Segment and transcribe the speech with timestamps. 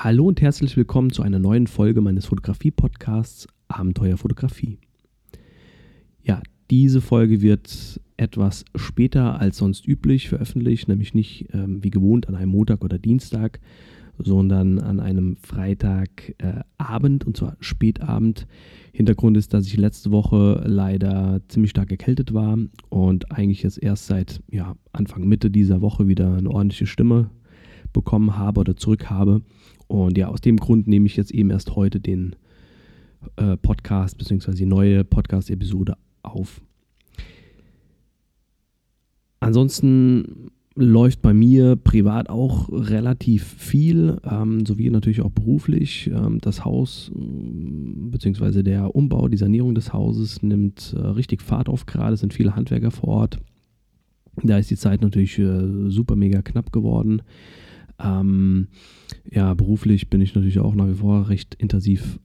[0.00, 4.78] Hallo und herzlich willkommen zu einer neuen Folge meines Fotografie-Podcasts Abenteuer Fotografie.
[6.22, 6.40] Ja,
[6.70, 12.36] diese Folge wird etwas später als sonst üblich veröffentlicht, nämlich nicht ähm, wie gewohnt an
[12.36, 13.58] einem Montag oder Dienstag,
[14.18, 18.46] sondern an einem Freitagabend äh, und zwar Spätabend.
[18.92, 22.56] Hintergrund ist, dass ich letzte Woche leider ziemlich stark erkältet war
[22.88, 27.30] und eigentlich jetzt erst seit ja, Anfang Mitte dieser Woche wieder eine ordentliche Stimme
[27.92, 29.42] bekommen habe oder zurück habe.
[29.88, 32.36] Und ja, aus dem Grund nehme ich jetzt eben erst heute den
[33.36, 34.52] äh, Podcast bzw.
[34.52, 36.60] die neue Podcast-Episode auf.
[39.40, 46.08] Ansonsten läuft bei mir privat auch relativ viel, ähm, sowie natürlich auch beruflich.
[46.12, 48.62] Ähm, das Haus bzw.
[48.62, 52.54] der Umbau, die Sanierung des Hauses nimmt äh, richtig Fahrt auf gerade, es sind viele
[52.54, 53.38] Handwerker vor Ort.
[54.44, 57.22] Da ist die Zeit natürlich äh, super mega knapp geworden.
[57.98, 58.68] Ähm,
[59.30, 62.18] ja, beruflich bin ich natürlich auch nach wie vor recht intensiv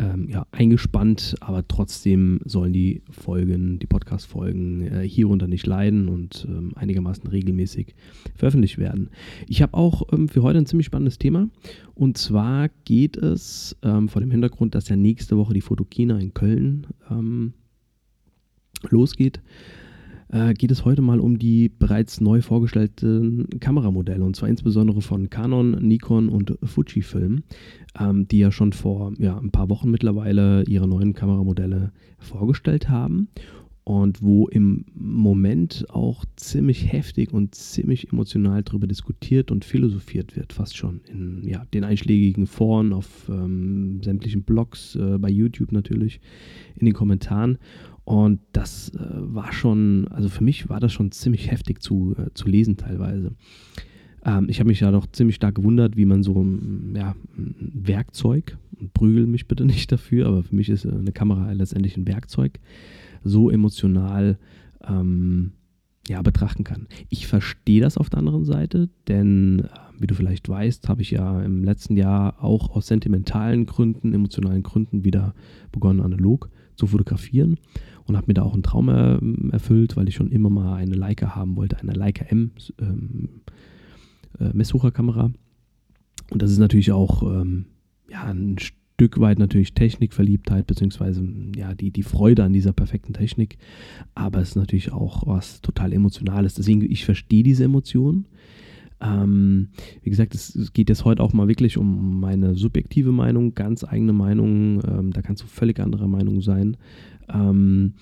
[0.00, 6.46] ähm, ja, eingespannt, aber trotzdem sollen die Folgen, die Podcast-Folgen äh, hierunter nicht leiden und
[6.48, 7.94] ähm, einigermaßen regelmäßig
[8.36, 9.10] veröffentlicht werden.
[9.48, 11.48] Ich habe auch ähm, für heute ein ziemlich spannendes Thema
[11.94, 16.32] und zwar geht es ähm, vor dem Hintergrund, dass ja nächste Woche die Fotokina in
[16.32, 17.54] Köln ähm,
[18.90, 19.40] losgeht
[20.30, 25.30] äh, geht es heute mal um die bereits neu vorgestellten Kameramodelle und zwar insbesondere von
[25.30, 27.42] Canon, Nikon und Fujifilm,
[27.98, 33.28] ähm, die ja schon vor ja, ein paar Wochen mittlerweile ihre neuen Kameramodelle vorgestellt haben
[33.88, 40.52] und wo im Moment auch ziemlich heftig und ziemlich emotional darüber diskutiert und philosophiert wird,
[40.52, 46.20] fast schon in ja, den einschlägigen Foren, auf ähm, sämtlichen Blogs, äh, bei YouTube natürlich,
[46.76, 47.56] in den Kommentaren.
[48.08, 52.32] Und das äh, war schon, also für mich war das schon ziemlich heftig zu, äh,
[52.32, 53.32] zu lesen teilweise.
[54.24, 57.70] Ähm, ich habe mich ja doch ziemlich stark gewundert, wie man so mm, ja, ein
[57.74, 58.56] Werkzeug,
[58.94, 62.58] prügel mich bitte nicht dafür, aber für mich ist äh, eine Kamera letztendlich ein Werkzeug,
[63.24, 64.38] so emotional
[64.88, 65.52] ähm,
[66.08, 66.86] ja, betrachten kann.
[67.10, 69.68] Ich verstehe das auf der anderen Seite, denn äh,
[70.00, 74.62] wie du vielleicht weißt, habe ich ja im letzten Jahr auch aus sentimentalen Gründen, emotionalen
[74.62, 75.34] Gründen wieder
[75.72, 77.58] begonnen, analog zu fotografieren
[78.08, 79.20] und habe mir da auch einen Traum er,
[79.52, 83.28] erfüllt, weil ich schon immer mal eine Leica haben wollte, eine Leica M ähm,
[84.40, 85.30] äh, Messsucherkamera.
[86.30, 87.66] Und das ist natürlich auch ähm,
[88.10, 91.22] ja, ein Stück weit natürlich Technikverliebtheit, beziehungsweise
[91.56, 93.58] ja, die, die Freude an dieser perfekten Technik.
[94.14, 96.54] Aber es ist natürlich auch was total Emotionales.
[96.54, 98.26] Deswegen, ich verstehe diese Emotionen.
[99.00, 99.68] Ähm,
[100.02, 104.12] wie gesagt, es, geht jetzt heute auch mal wirklich um meine subjektive Meinung, ganz eigene
[104.12, 104.82] Meinung.
[104.86, 106.76] Ähm, da kannst du völlig anderer Meinung sein.
[107.32, 107.94] Ähm,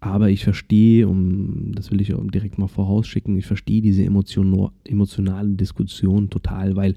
[0.00, 5.50] aber ich verstehe, um, das will ich direkt mal vorausschicken, ich verstehe diese emotion emotionale
[5.50, 6.94] Diskussion total, weil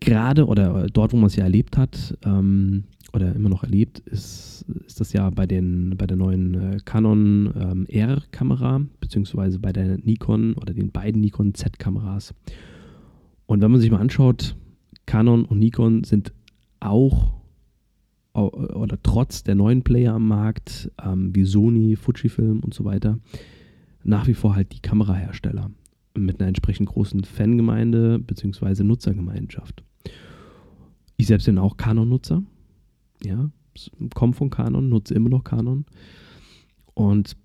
[0.00, 4.64] gerade oder dort, wo man es ja erlebt hat, ähm, oder immer noch erlebt, ist,
[4.86, 9.98] ist das ja bei, den, bei der neuen äh, Canon ähm, R-Kamera, beziehungsweise bei der
[9.98, 12.34] Nikon oder den beiden Nikon Z-Kameras.
[13.46, 14.56] Und wenn man sich mal anschaut,
[15.06, 16.32] Canon und Nikon sind
[16.78, 17.40] auch
[18.32, 23.18] oder trotz der neuen Player am Markt, ähm, wie Sony, Fujifilm und so weiter,
[24.04, 25.70] nach wie vor halt die Kamerahersteller
[26.16, 28.84] mit einer entsprechend großen Fangemeinde bzw.
[28.84, 29.82] Nutzergemeinschaft.
[31.16, 32.42] Ich selbst bin auch Canon-Nutzer,
[33.24, 33.50] ja,
[34.14, 35.84] komme von Canon, nutze immer noch Canon
[36.94, 37.36] und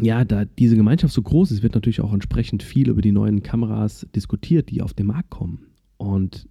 [0.00, 3.42] ja, da diese Gemeinschaft so groß ist, wird natürlich auch entsprechend viel über die neuen
[3.42, 5.66] Kameras diskutiert, die auf den Markt kommen.
[5.98, 6.48] Und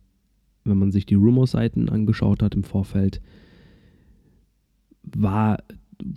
[0.64, 3.22] wenn man sich die Rumor-Seiten angeschaut hat im Vorfeld,
[5.04, 5.62] war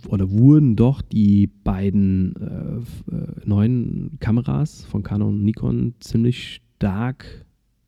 [0.07, 7.45] oder wurden doch die beiden äh, äh, neuen Kameras von Canon und Nikon ziemlich stark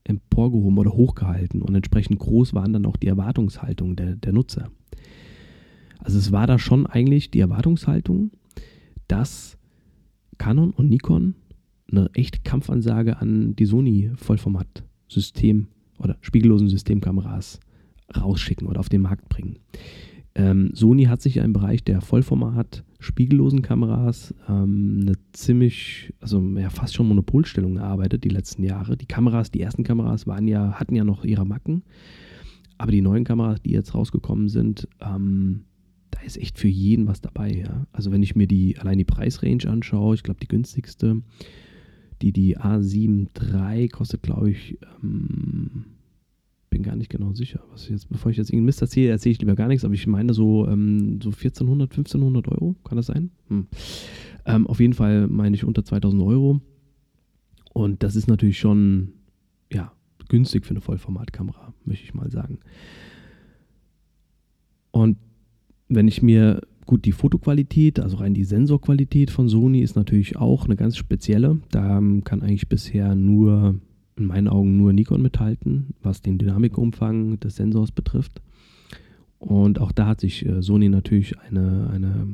[0.10, 4.72] emporgehoben oder hochgehalten und entsprechend groß waren dann auch die Erwartungshaltungen der, der Nutzer.
[6.00, 8.32] Also es war da schon eigentlich die Erwartungshaltung,
[9.08, 9.58] dass
[10.38, 11.36] Canon und Nikon
[11.92, 15.68] eine echte Kampfansage an die Sony Vollformat-System
[15.98, 17.60] oder spiegellosen Systemkameras
[18.16, 19.60] rausschicken oder auf den Markt bringen.
[20.36, 26.42] Ähm, Sony hat sich ja im Bereich der Vollformat spiegellosen Kameras ähm, eine ziemlich, also
[26.58, 28.98] ja, fast schon Monopolstellung erarbeitet die letzten Jahre.
[28.98, 31.84] Die Kameras, die ersten Kameras waren ja, hatten ja noch ihre Macken,
[32.78, 35.66] aber die neuen Kameras, die jetzt rausgekommen sind, ähm,
[36.12, 37.52] da ist echt für jeden was dabei.
[37.52, 37.88] Ja?
[37.92, 41.22] Also wenn ich mir die allein die Preisrange anschaue, ich glaube die günstigste,
[42.22, 45.86] die die A7 III kostet, glaube ich, ähm,
[46.70, 47.62] bin gar nicht genau sicher.
[47.72, 50.08] Was jetzt, bevor ich jetzt irgendeinen Mist erzähle, erzähle ich lieber gar nichts, aber ich
[50.08, 53.32] meine so, ähm, so 1400, 1500 Euro, kann das sein?
[53.48, 53.68] Hm.
[54.46, 56.62] Ähm, auf jeden Fall meine ich unter 2000 Euro.
[57.74, 59.14] Und das ist natürlich schon
[59.72, 59.92] ja,
[60.28, 62.60] günstig für eine Vollformatkamera, möchte ich mal sagen.
[64.92, 65.18] Und
[65.88, 70.66] wenn ich mir gut die Fotoqualität, also rein die Sensorqualität von Sony ist natürlich auch
[70.66, 71.60] eine ganz spezielle.
[71.70, 73.80] Da kann eigentlich bisher nur,
[74.20, 78.42] in meinen Augen nur Nikon mithalten, was den Dynamikumfang des Sensors betrifft.
[79.40, 82.28] Und auch da hat sich äh, Sony natürlich eine, eine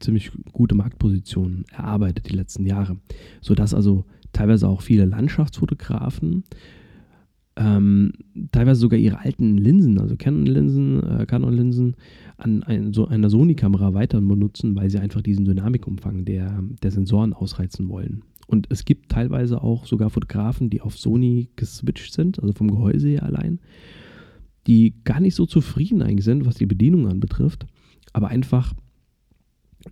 [0.00, 2.96] ziemlich gute Marktposition erarbeitet die letzten Jahre,
[3.42, 6.44] sodass also teilweise auch viele Landschaftsfotografen
[7.56, 8.12] ähm,
[8.52, 11.96] teilweise sogar ihre alten Linsen, also Canon-Linsen, äh, Canon-Linsen,
[12.36, 17.32] an ein, so einer Sony-Kamera weiter benutzen, weil sie einfach diesen Dynamikumfang der, der Sensoren
[17.32, 18.22] ausreizen wollen.
[18.46, 23.08] Und es gibt teilweise auch sogar Fotografen, die auf Sony geswitcht sind, also vom Gehäuse
[23.08, 23.58] her allein,
[24.66, 27.66] die gar nicht so zufrieden eigentlich sind, was die Bedienung anbetrifft,
[28.12, 28.74] aber einfach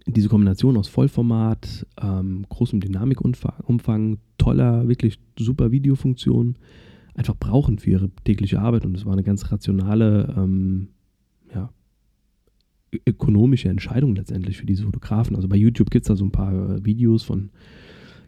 [0.06, 6.56] diese Kombination aus Vollformat, ähm, großem Dynamikumfang, toller, wirklich super Videofunktion,
[7.14, 8.84] einfach brauchen für ihre tägliche Arbeit.
[8.84, 10.88] Und es war eine ganz rationale, ähm,
[11.54, 11.70] ja,
[13.06, 15.36] ökonomische Entscheidung letztendlich für diese Fotografen.
[15.36, 17.50] Also bei YouTube gibt es da so ein paar äh, Videos von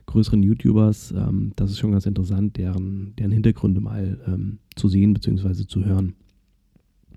[0.06, 1.12] größeren YouTubers.
[1.12, 5.66] Ähm, das ist schon ganz interessant, deren, deren Hintergründe mal ähm, zu sehen bzw.
[5.66, 6.14] zu hören.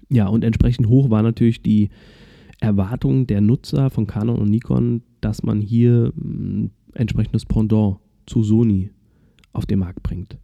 [0.09, 1.89] Ja, und entsprechend hoch war natürlich die
[2.59, 8.89] Erwartung der Nutzer von Canon und Nikon, dass man hier ein entsprechendes Pendant zu Sony
[9.53, 10.37] auf den Markt bringt.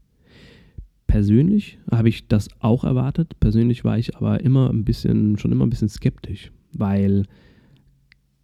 [1.08, 3.40] Persönlich habe ich das auch erwartet.
[3.40, 7.26] Persönlich war ich aber immer ein bisschen, schon immer ein bisschen skeptisch, weil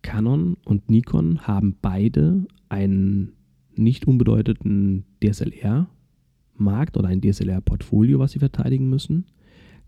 [0.02, 3.34] Canon und Nikon haben beide einen
[3.84, 9.26] nicht unbedeutenden DSLR-Markt oder ein DSLR-Portfolio, was sie verteidigen müssen.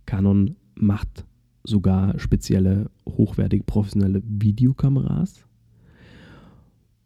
[0.05, 1.25] Canon macht
[1.63, 5.45] sogar spezielle, hochwertige, professionelle Videokameras.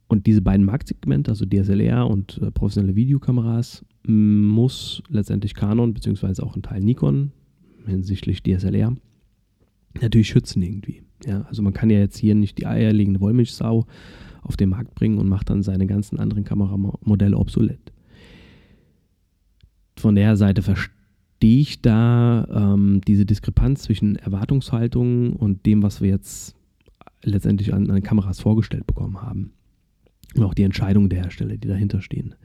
[0.08, 6.56] Und diese beiden Marktsegmente, also DSLR und äh, professionelle Videokameras, muss letztendlich Canon beziehungsweise auch
[6.56, 7.32] ein Teil Nikon
[7.86, 8.96] hinsichtlich DSLR
[10.02, 11.02] natürlich schützen irgendwie.
[11.26, 13.86] Ja, also man kann ja jetzt hier nicht die eierlegende Wollmilchsau
[14.48, 17.92] auf den Markt bringen und macht dann seine ganzen anderen Kameramodelle obsolet.
[19.98, 20.92] Von der Seite verstehe
[21.62, 26.56] ich da ähm, diese Diskrepanz zwischen Erwartungshaltung und dem, was wir jetzt
[27.24, 29.54] letztendlich an, an Kameras vorgestellt bekommen haben.
[30.36, 32.36] Und auch die Entscheidungen der Hersteller, die dahinter stehen.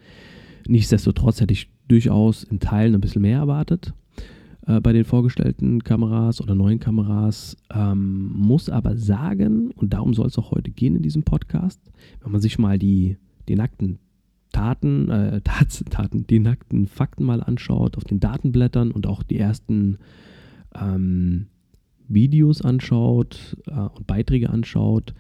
[0.67, 3.93] Nichtsdestotrotz hätte ich durchaus in Teilen ein bisschen mehr erwartet
[4.67, 7.57] äh, bei den vorgestellten Kameras oder neuen Kameras.
[7.73, 11.81] Ähm, muss aber sagen, und darum soll es auch heute gehen in diesem Podcast,
[12.23, 13.17] wenn man sich mal die,
[13.49, 13.99] die nackten
[14.53, 15.41] Taten, äh,
[15.91, 19.99] Taten, die nackten Fakten mal anschaut, auf den Datenblättern und auch die ersten
[20.75, 21.47] ähm,
[22.09, 25.15] Videos anschaut äh, und Beiträge anschaut,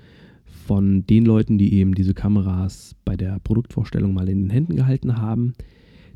[0.44, 5.16] von den Leuten, die eben diese Kameras bei der Produktvorstellung mal in den Händen gehalten
[5.16, 5.54] haben,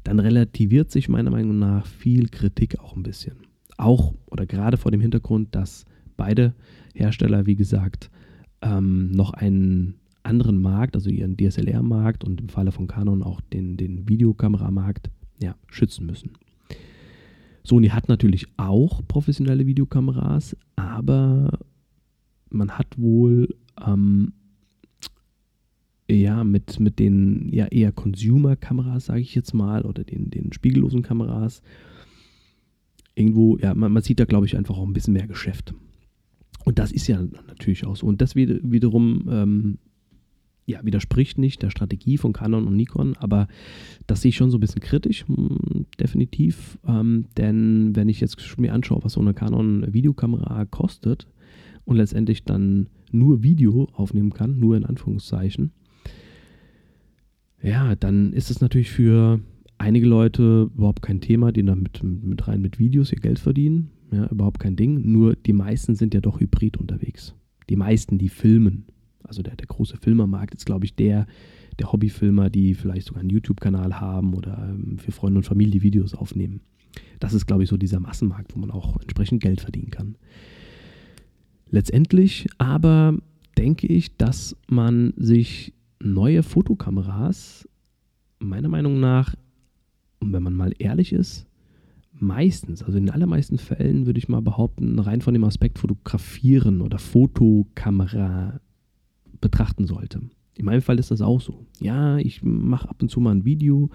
[0.07, 3.39] dann relativiert sich meiner Meinung nach viel Kritik auch ein bisschen.
[3.77, 5.85] Auch oder gerade vor dem Hintergrund, dass
[6.17, 6.55] beide
[6.95, 8.09] Hersteller, wie gesagt,
[8.63, 13.77] ähm, noch einen anderen Markt, also ihren DSLR-Markt und im Falle von Canon auch den,
[13.77, 15.11] den Videokameramarkt,
[15.43, 16.31] ja, schützen müssen.
[17.65, 21.59] Sony hat natürlich auch professionelle Videokameras, aber
[22.49, 24.35] man hat wohl ähm,
[26.09, 31.03] ja, mit, mit den ja eher Consumer-Kameras, sage ich jetzt mal, oder den, den spiegellosen
[31.03, 31.63] Kameras,
[33.15, 35.75] irgendwo, ja, man, man sieht da, glaube ich, einfach auch ein bisschen mehr Geschäft.
[36.65, 38.07] Und das ist ja natürlich auch so.
[38.07, 39.79] Und das wiederum ähm,
[40.67, 43.47] ja, widerspricht nicht der Strategie von Canon und Nikon, aber
[44.07, 46.79] das sehe ich schon so ein bisschen kritisch, hm, definitiv.
[46.87, 51.29] Ähm, denn wenn ich jetzt mir anschaue, was so eine Canon-Videokamera kostet
[51.85, 55.71] und letztendlich dann nur Video aufnehmen kann, nur in Anführungszeichen,
[57.67, 59.41] ja, dann ist es natürlich für
[59.79, 63.91] einige Leute überhaupt kein Thema, die dann mit, mit rein mit Videos ihr Geld verdienen.
[64.13, 65.11] Ja, überhaupt kein Ding.
[65.11, 67.35] Nur die meisten sind ja doch hybrid unterwegs.
[67.69, 68.87] Die meisten, die filmen.
[69.25, 71.27] Also der, der große Filmermarkt ist, glaube ich, der,
[71.81, 76.15] der Hobbyfilmer, die vielleicht sogar einen YouTube-Kanal haben oder ähm, für Freunde und Familie Videos
[76.15, 76.61] aufnehmen.
[77.19, 80.17] Das ist, glaube ich, so dieser Massenmarkt, wo man auch entsprechend Geld verdienen kann.
[81.69, 83.19] Letztendlich aber
[83.59, 87.69] denke ich, dass man sich neue Fotokameras
[88.39, 89.35] meiner Meinung nach,
[90.21, 91.47] und wenn man mal ehrlich ist,
[92.13, 96.81] meistens, also in den allermeisten Fällen würde ich mal behaupten, rein von dem Aspekt Fotografieren
[96.81, 98.61] oder Fotokamera
[99.41, 100.23] betrachten sollte.
[100.55, 101.67] In meinem Fall ist das auch so.
[101.81, 103.91] Ja, ich mache ab und zu mal ein Video.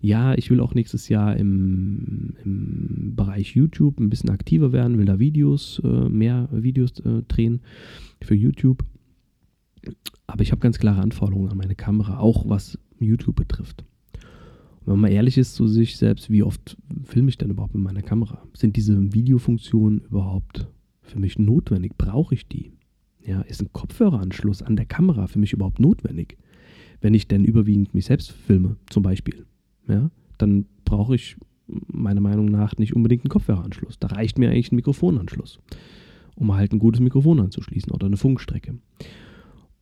[0.00, 5.06] Ja, ich will auch nächstes Jahr im, im Bereich YouTube ein bisschen aktiver werden, will
[5.06, 7.60] da Videos, äh, mehr Videos äh, drehen
[8.22, 8.84] für YouTube.
[10.26, 13.84] Aber ich habe ganz klare Anforderungen an meine Kamera, auch was YouTube betrifft.
[14.80, 17.74] Und wenn man mal ehrlich ist zu sich selbst, wie oft filme ich denn überhaupt
[17.74, 18.42] mit meiner Kamera?
[18.54, 20.68] Sind diese Videofunktionen überhaupt
[21.02, 21.92] für mich notwendig?
[21.96, 22.72] Brauche ich die?
[23.24, 26.38] Ja, ist ein Kopfhöreranschluss an der Kamera für mich überhaupt notwendig?
[27.00, 29.46] Wenn ich denn überwiegend mich selbst filme, zum Beispiel,
[29.86, 31.36] ja, dann brauche ich
[31.68, 33.98] meiner Meinung nach nicht unbedingt einen Kopfhöreranschluss.
[33.98, 35.60] Da reicht mir eigentlich ein Mikrofonanschluss,
[36.34, 38.78] um halt ein gutes Mikrofon anzuschließen oder eine Funkstrecke.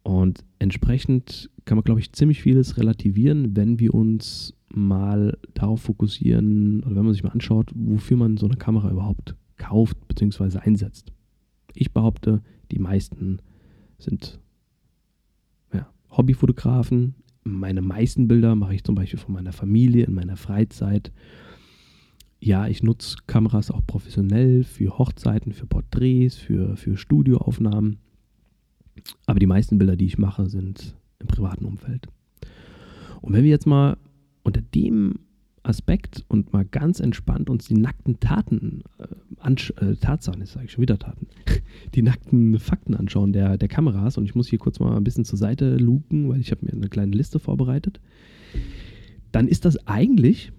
[0.06, 6.84] Und entsprechend kann man, glaube ich, ziemlich vieles relativieren, wenn wir uns mal darauf fokussieren
[6.84, 10.58] oder wenn man sich mal anschaut, wofür man so eine Kamera überhaupt kauft bzw.
[10.58, 11.10] einsetzt.
[11.74, 13.40] Ich behaupte, die meisten
[13.98, 14.38] sind
[15.74, 17.16] ja, Hobbyfotografen.
[17.42, 21.10] Meine meisten Bilder mache ich zum Beispiel von meiner Familie in meiner Freizeit.
[22.38, 27.98] Ja, ich nutze Kameras auch professionell für Hochzeiten, für Porträts, für, für Studioaufnahmen.
[29.26, 32.08] Aber die meisten Bilder, die ich mache, sind im privaten Umfeld.
[33.20, 33.96] Und wenn wir jetzt mal
[34.42, 35.18] unter dem
[35.66, 40.72] Aspekt und mal ganz entspannt uns die nackten Taten, äh, äh, Tatsachen, jetzt sage ich
[40.72, 41.26] schon wieder Taten,
[41.94, 44.16] die nackten Fakten anschauen der, der Kameras.
[44.16, 46.72] Und ich muss hier kurz mal ein bisschen zur Seite luken, weil ich habe mir
[46.72, 48.00] eine kleine Liste vorbereitet.
[49.32, 50.52] Dann ist das eigentlich,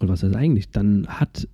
[0.00, 1.48] oder was heißt eigentlich, dann hat,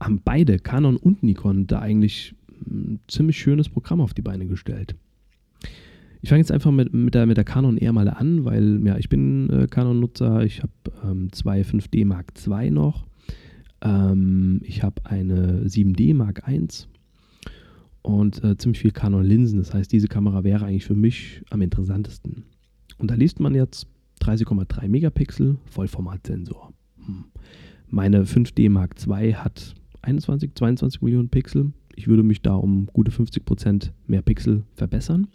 [0.00, 2.34] haben beide, Canon und Nikon, da eigentlich
[2.66, 4.96] ein ziemlich schönes Programm auf die Beine gestellt.
[6.22, 8.96] Ich fange jetzt einfach mit, mit, der, mit der Canon eher mal an, weil ja,
[8.98, 10.44] ich bin äh, Canon-Nutzer.
[10.44, 10.72] Ich habe
[11.02, 13.06] ähm, zwei 5D Mark II noch.
[13.80, 16.66] Ähm, ich habe eine 7D Mark I
[18.02, 19.58] und äh, ziemlich viel Canon-Linsen.
[19.58, 22.44] Das heißt, diese Kamera wäre eigentlich für mich am interessantesten.
[22.98, 23.86] Und da liest man jetzt
[24.22, 26.72] 30,3 Megapixel Vollformatsensor.
[27.06, 27.24] Hm.
[27.88, 31.72] Meine 5D Mark II hat 21, 22 Millionen Pixel.
[31.96, 35.28] Ich würde mich da um gute 50% mehr Pixel verbessern.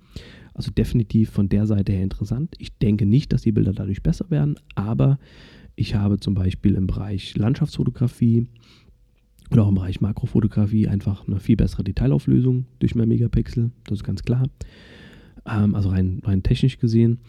[0.55, 2.55] Also definitiv von der Seite her interessant.
[2.57, 5.19] Ich denke nicht, dass die Bilder dadurch besser werden, aber
[5.75, 8.47] ich habe zum Beispiel im Bereich Landschaftsfotografie
[9.51, 13.69] oder auch im Bereich Makrofotografie einfach eine viel bessere Detailauflösung durch mehr Megapixel.
[13.83, 14.47] Das ist ganz klar.
[15.45, 17.19] Ähm, also rein, rein technisch gesehen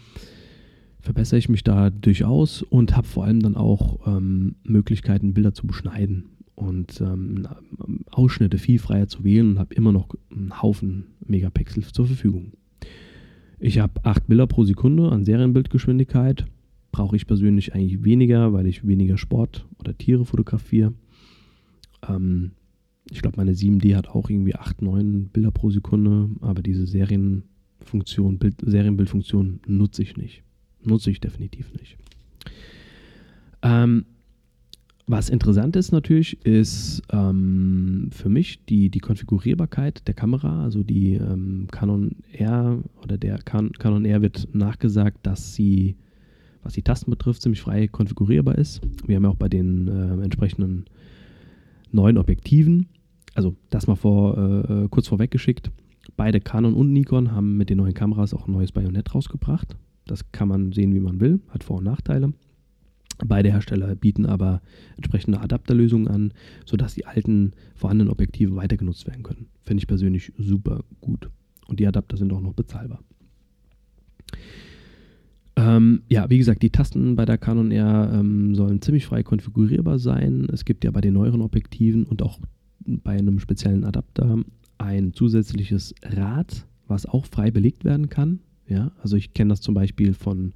[1.06, 5.66] verbessere ich mich da durchaus und habe vor allem dann auch ähm, Möglichkeiten, Bilder zu
[5.66, 6.24] beschneiden
[6.56, 7.46] und ähm,
[8.10, 12.52] Ausschnitte viel freier zu wählen und habe immer noch einen Haufen Megapixel zur Verfügung.
[13.58, 16.44] Ich habe 8 Bilder pro Sekunde an Serienbildgeschwindigkeit.
[16.92, 20.92] Brauche ich persönlich eigentlich weniger, weil ich weniger Sport oder Tiere fotografiere.
[22.06, 22.52] Ähm,
[23.10, 28.38] ich glaube, meine 7D hat auch irgendwie 8, 9 Bilder pro Sekunde, aber diese Serienfunktion,
[28.38, 30.42] Bild, Serienbildfunktion nutze ich nicht.
[30.82, 31.96] Nutze ich definitiv nicht.
[33.62, 34.04] Ähm,
[35.08, 40.64] was interessant ist natürlich, ist ähm, für mich die, die Konfigurierbarkeit der Kamera.
[40.64, 45.96] Also die ähm, Canon R oder der Can Canon R wird nachgesagt, dass sie,
[46.64, 48.80] was die Tasten betrifft, ziemlich frei konfigurierbar ist.
[49.06, 50.86] Wir haben ja auch bei den äh, entsprechenden
[51.92, 52.88] neuen Objektiven,
[53.34, 55.70] also das mal vor, äh, kurz vorweggeschickt,
[56.16, 59.76] beide Canon und Nikon haben mit den neuen Kameras auch ein neues Bajonett rausgebracht.
[60.04, 62.32] Das kann man sehen, wie man will, hat Vor- und Nachteile.
[63.24, 64.60] Beide Hersteller bieten aber
[64.96, 66.32] entsprechende Adapterlösungen an,
[66.64, 69.46] sodass die alten vorhandenen Objektive weiter genutzt werden können.
[69.64, 71.30] Finde ich persönlich super gut.
[71.66, 73.00] Und die Adapter sind auch noch bezahlbar.
[75.56, 79.98] Ähm, ja, wie gesagt, die Tasten bei der Canon R ähm, sollen ziemlich frei konfigurierbar
[79.98, 80.46] sein.
[80.52, 82.38] Es gibt ja bei den neueren Objektiven und auch
[82.80, 84.38] bei einem speziellen Adapter
[84.78, 88.40] ein zusätzliches Rad, was auch frei belegt werden kann.
[88.68, 90.52] Ja, also ich kenne das zum Beispiel von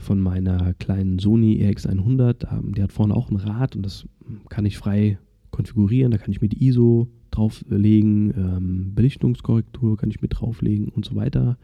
[0.00, 2.52] von meiner kleinen Sony RX100.
[2.52, 4.08] Ähm, die hat vorne auch ein Rad und das
[4.48, 5.18] kann ich frei
[5.50, 6.10] konfigurieren.
[6.10, 11.14] Da kann ich mir die ISO drauflegen, ähm, Belichtungskorrektur kann ich mit drauflegen und so
[11.14, 11.58] weiter.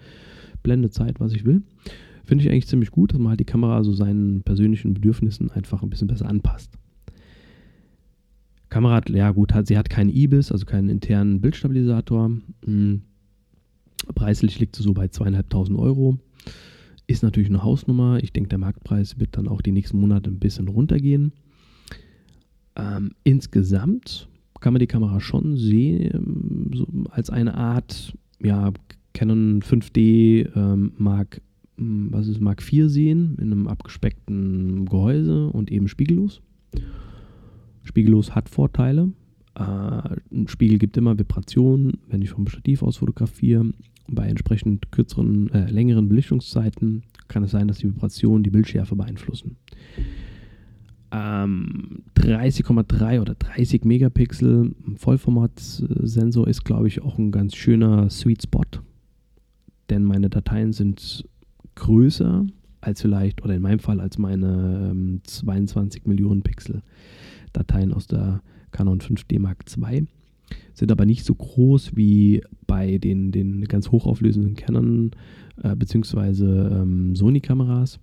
[0.63, 1.63] Blendezeit, was ich will.
[2.25, 5.83] Finde ich eigentlich ziemlich gut, dass man halt die Kamera so seinen persönlichen Bedürfnissen einfach
[5.83, 6.73] ein bisschen besser anpasst.
[8.69, 12.33] Kamera ja gut, hat, sie hat keinen IBIS, also keinen internen Bildstabilisator.
[12.65, 13.03] Hm.
[14.15, 16.19] Preislich liegt sie so bei zweieinhalbtausend Euro.
[17.07, 18.19] Ist natürlich eine Hausnummer.
[18.23, 21.33] Ich denke, der Marktpreis wird dann auch die nächsten Monate ein bisschen runtergehen.
[22.75, 24.29] Ähm, insgesamt
[24.61, 28.73] kann man die Kamera schon sehen, so als eine Art, ja,
[29.13, 31.41] Canon 5D ähm, Mark,
[31.79, 36.43] hm, was ist Mark 4 sehen, in einem abgespeckten Gehäuse und eben spiegellos.
[37.83, 39.13] Spiegellos hat Vorteile.
[39.55, 43.73] Äh, ein Spiegel gibt immer Vibrationen, wenn ich vom Stativ aus fotografiere.
[44.09, 49.57] Bei entsprechend kürzeren, äh, längeren Belichtungszeiten kann es sein, dass die Vibrationen die Bildschärfe beeinflussen.
[51.13, 58.65] Ähm, 30,3 oder 30 Megapixel Vollformatsensor ist, glaube ich, auch ein ganz schöner Sweet Spot,
[59.89, 61.25] denn meine Dateien sind
[61.77, 62.47] größer
[62.81, 66.83] als vielleicht, oder in meinem Fall als meine ähm, 22 Millionen Pixel
[67.53, 70.07] Dateien aus der Canon 5D Mark II.
[70.75, 75.11] Sind aber nicht so groß wie bei den, den ganz hochauflösenden Canon
[75.63, 76.45] äh, bzw.
[76.45, 77.99] Ähm, Sony-Kameras,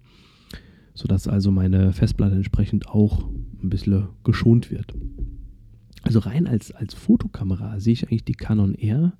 [0.93, 3.29] sodass also meine Festplatte entsprechend auch
[3.61, 4.93] ein bisschen geschont wird.
[6.03, 9.13] Also rein als, als Fotokamera sehe ich eigentlich die Canon R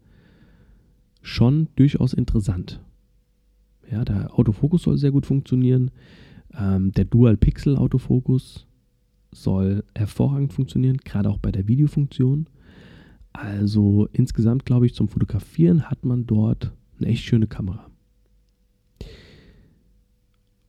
[1.21, 2.81] schon durchaus interessant.
[3.89, 5.91] Ja, der Autofokus soll sehr gut funktionieren.
[6.57, 8.67] Ähm, der Dual-Pixel-Autofokus
[9.31, 12.47] soll hervorragend funktionieren, gerade auch bei der Videofunktion.
[13.33, 17.89] Also insgesamt glaube ich, zum Fotografieren hat man dort eine echt schöne Kamera.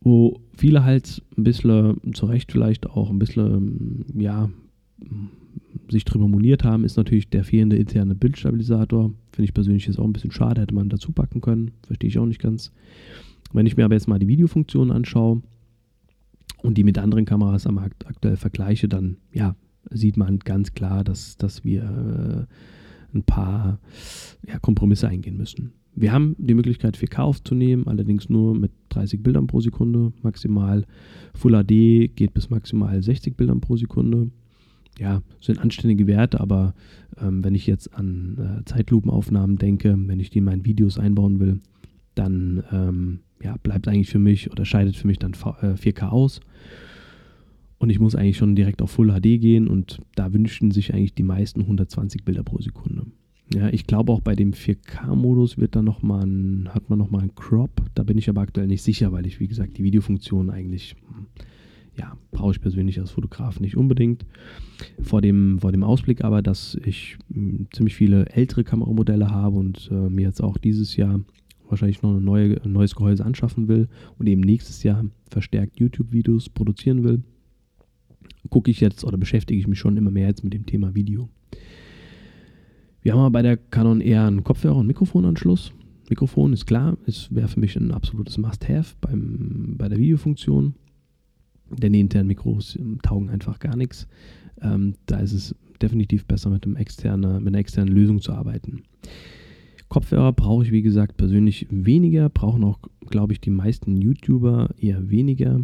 [0.00, 4.50] Wo viele halt ein bisschen, zu Recht vielleicht auch ein bisschen, ja,
[5.90, 9.12] sich drüber moniert haben, ist natürlich der fehlende interne Bildstabilisator.
[9.32, 11.72] Finde ich persönlich jetzt auch ein bisschen schade, hätte man dazu packen können.
[11.86, 12.72] Verstehe ich auch nicht ganz.
[13.52, 15.42] Wenn ich mir aber jetzt mal die Videofunktion anschaue
[16.62, 19.54] und die mit anderen Kameras am Markt aktuell vergleiche, dann ja,
[19.90, 23.78] sieht man ganz klar, dass, dass wir äh, ein paar
[24.46, 25.72] ja, Kompromisse eingehen müssen.
[25.96, 30.84] Wir haben die Möglichkeit, 4K aufzunehmen, allerdings nur mit 30 Bildern pro Sekunde maximal.
[31.34, 34.30] Full HD geht bis maximal 60 Bildern pro Sekunde
[34.98, 36.74] ja, sind anständige Werte, aber
[37.20, 41.40] ähm, wenn ich jetzt an äh, Zeitlupenaufnahmen denke, wenn ich die in meinen Videos einbauen
[41.40, 41.60] will,
[42.14, 46.08] dann ähm, ja, bleibt eigentlich für mich oder scheidet für mich dann v äh, 4K
[46.08, 46.40] aus.
[47.78, 51.14] Und ich muss eigentlich schon direkt auf Full HD gehen und da wünschen sich eigentlich
[51.14, 53.06] die meisten 120 Bilder pro Sekunde.
[53.52, 57.22] Ja, ich glaube auch bei dem 4K-Modus wird dann noch mal ein, hat man nochmal
[57.22, 57.82] einen Crop.
[57.94, 61.26] Da bin ich aber aktuell nicht sicher, weil ich, wie gesagt, die Videofunktion eigentlich hm,
[61.96, 64.24] ja, brauche ich persönlich als Fotograf nicht unbedingt.
[65.00, 69.56] Vor dem, vor dem Ausblick aber, dass ich mh, hm, ziemlich viele ältere Kameramodelle habe
[69.56, 71.20] und äh, mir jetzt auch dieses Jahr
[71.68, 73.88] wahrscheinlich noch neue, ein neues Gehäuse anschaffen will
[74.18, 77.22] und eben nächstes Jahr verstärkt YouTube-Videos produzieren will,
[78.50, 81.28] gucke ich jetzt oder beschäftige ich mich schon immer mehr jetzt mit dem Thema Video.
[83.02, 85.72] Wir haben aber bei der Canon eher einen Kopfhörer- und Mikrofonanschluss.
[86.08, 90.74] Mikrofon ist klar, es wäre für mich ein absolutes Must-Have bei der Videofunktion.
[91.70, 94.06] Denn die internen Mikros ähm, taugen einfach gar nichts.
[94.60, 98.82] Ähm, da ist es definitiv besser, mit, einem externe, mit einer externen Lösung zu arbeiten.
[99.88, 105.10] Kopfhörer brauche ich, wie gesagt, persönlich weniger, brauchen auch, glaube ich, die meisten YouTuber eher
[105.10, 105.60] weniger,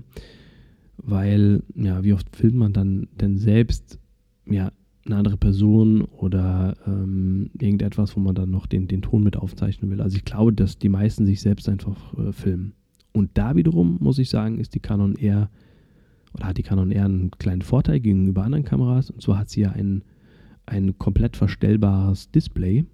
[1.03, 3.99] weil, ja, wie oft filmt man dann denn selbst,
[4.47, 4.73] ja,
[5.07, 9.91] eine andere Person oder ähm, irgendetwas, wo man dann noch den, den Ton mit aufzeichnen
[9.91, 10.01] will.
[10.01, 12.75] Also ich glaube, dass die meisten sich selbst einfach äh, filmen.
[13.13, 15.51] Und da wiederum, muss ich sagen, ist die Canon eher
[16.35, 19.11] oder hat die Canon eher einen kleinen Vorteil gegenüber anderen Kameras.
[19.11, 20.05] Und zwar hat sie ja ein,
[20.67, 22.85] ein komplett verstellbares Display.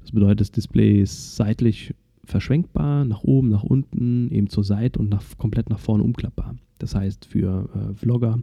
[0.00, 5.08] Das bedeutet, das Display ist seitlich verschwenkbar, nach oben, nach unten, eben zur Seite und
[5.08, 6.56] nach, komplett nach vorne umklappbar.
[6.78, 8.40] Das heißt, für äh, Vlogger,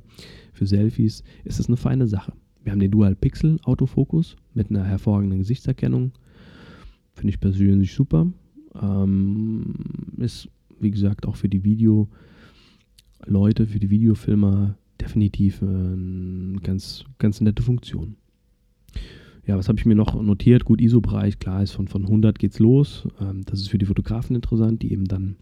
[0.54, 2.34] für Selfies ist es eine feine Sache.
[2.64, 6.12] Wir haben den Dual Pixel Autofokus mit einer hervorragenden Gesichtserkennung.
[7.14, 8.28] Finde ich persönlich super.
[8.82, 9.74] Ähm,
[10.18, 12.10] ist, wie gesagt, auch für die Video-
[13.28, 18.16] Leute, für die Videofilmer definitiv äh, eine ganz, ganz nette Funktion.
[19.46, 20.66] Ja, was habe ich mir noch notiert?
[20.66, 23.08] Gut, ISO-Bereich, klar ist von, von 100 geht's los.
[23.20, 25.36] Ähm, das ist für die Fotografen interessant, die eben dann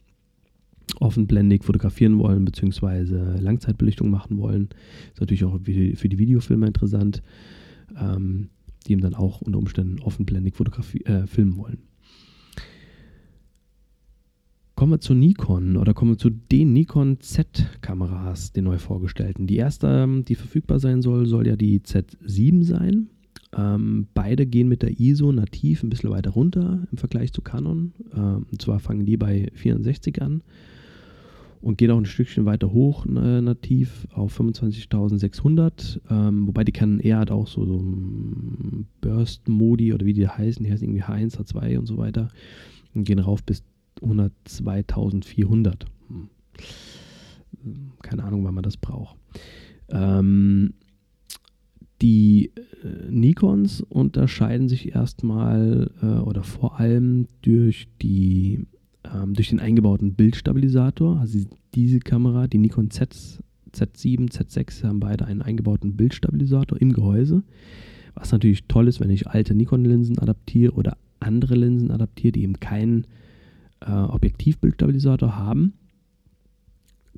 [0.99, 4.69] offenblendig fotografieren wollen, beziehungsweise Langzeitbelichtung machen wollen.
[5.13, 7.21] Ist natürlich auch für die, Videofilmer interessant,
[7.99, 8.49] ähm,
[8.85, 10.53] die eben dann auch unter Umständen offenblendig
[11.05, 11.79] äh, filmen wollen.
[14.75, 19.47] Kommen wir zu Nikon oder kommen wir zu den Nikon Z-Kameras, den neu vorgestellten.
[19.47, 23.07] Die erste, ähm, die verfügbar sein soll, soll ja die Z7 sein.
[23.55, 27.93] Ähm, beide gehen mit der ISO nativ ein bisschen weiter runter im Vergleich zu Canon.
[28.15, 30.41] Ähm, und zwar fangen die bei 64 an
[31.63, 36.01] und gehen auch ein Stückchen weiter hoch äh, nativ auf 25.600.
[36.09, 37.81] Ähm, wobei die Canon eher hat auch so, so
[38.99, 42.27] Burst-Modi oder wie die heißen, die heißen irgendwie H1, H2 und so weiter
[42.93, 43.63] und gehen rauf bis
[44.01, 45.85] 102.400.
[46.09, 46.29] Hm.
[48.01, 49.15] Keine Ahnung, wann man das braucht.
[49.89, 50.73] Ähm,
[52.01, 52.51] die
[52.83, 58.65] äh, Nikons unterscheiden sich erstmal äh, oder vor allem durch, die,
[59.11, 61.19] ähm, durch den eingebauten Bildstabilisator.
[61.19, 61.39] Also
[61.75, 63.15] diese Kamera, die Nikon Z,
[63.73, 67.43] Z7, Z6 haben beide einen eingebauten Bildstabilisator im Gehäuse.
[68.15, 72.59] Was natürlich toll ist, wenn ich alte Nikon-Linsen adaptiere oder andere Linsen adaptiere, die eben
[72.59, 73.07] keinen
[73.81, 75.73] äh, Objektivbildstabilisator haben,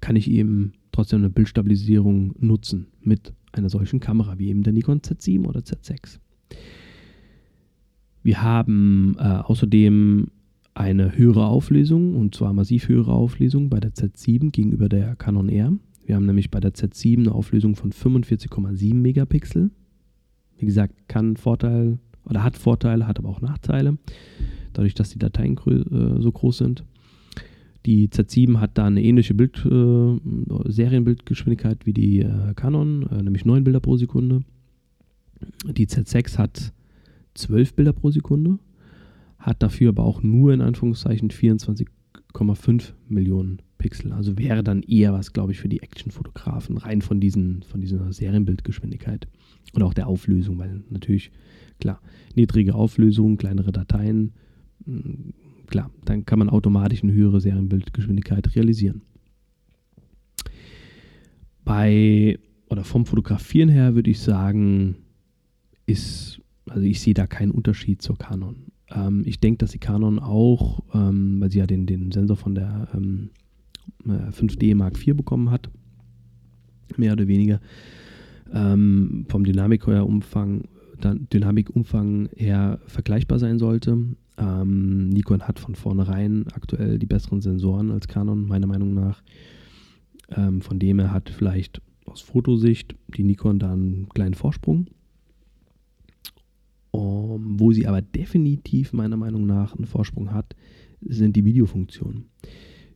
[0.01, 5.01] kann ich eben trotzdem eine Bildstabilisierung nutzen mit einer solchen Kamera wie eben der Nikon
[5.01, 6.19] Z7 oder Z6.
[8.23, 10.27] Wir haben äh, außerdem
[10.75, 15.73] eine höhere Auflösung und zwar massiv höhere Auflösung bei der Z7 gegenüber der Canon R.
[16.05, 19.71] Wir haben nämlich bei der Z7 eine Auflösung von 45,7 Megapixel.
[20.57, 23.97] Wie gesagt, kann Vorteil oder hat Vorteile, hat aber auch Nachteile,
[24.73, 26.83] dadurch, dass die Dateien äh, so groß sind.
[27.85, 33.45] Die Z7 hat da eine ähnliche Bild, äh, Serienbildgeschwindigkeit wie die äh, Canon, äh, nämlich
[33.45, 34.41] 9 Bilder pro Sekunde.
[35.71, 36.73] Die Z6 hat
[37.35, 38.57] 12 Bilder pro Sekunde,
[39.45, 44.11] hat dafür aber auch nur in Anführungszeichen 24,5 Millionen Pixel.
[44.11, 48.11] Also wäre dann eher was, glaube ich, für die Actionfotografen, rein von, diesen, von dieser
[48.11, 49.27] Serienbildgeschwindigkeit
[49.73, 51.31] und auch der Auflösung, weil natürlich,
[51.79, 52.01] klar,
[52.33, 54.33] niedrige Auflösung, kleinere Dateien,
[54.85, 55.33] hm,
[55.67, 59.03] klar, dann kann man automatisch eine höhere Serienbildgeschwindigkeit realisieren.
[61.63, 64.95] Bei oder vom Fotografieren her würde ich sagen,
[65.85, 68.71] ist, also ich sehe da keinen Unterschied zur Canon.
[68.95, 72.55] Ähm, ich denke, dass die Canon auch, ähm, weil sie ja den, den Sensor von
[72.55, 73.29] der ähm,
[74.05, 75.69] 5D äh, Mark IV bekommen hat,
[76.97, 77.59] mehr oder weniger,
[78.53, 80.63] ähm, vom Dynamikumfang,
[81.01, 83.97] Dynamikumfang her vergleichbar sein sollte.
[84.37, 89.21] Ähm, Nikon hat von vornherein aktuell die besseren Sensoren als Canon, meiner Meinung nach.
[90.35, 94.87] Ähm, von dem her hat vielleicht aus Fotosicht die Nikon da einen kleinen Vorsprung.
[96.95, 100.55] Um, wo sie aber definitiv meiner Meinung nach einen Vorsprung hat,
[101.01, 102.29] sind die Videofunktionen.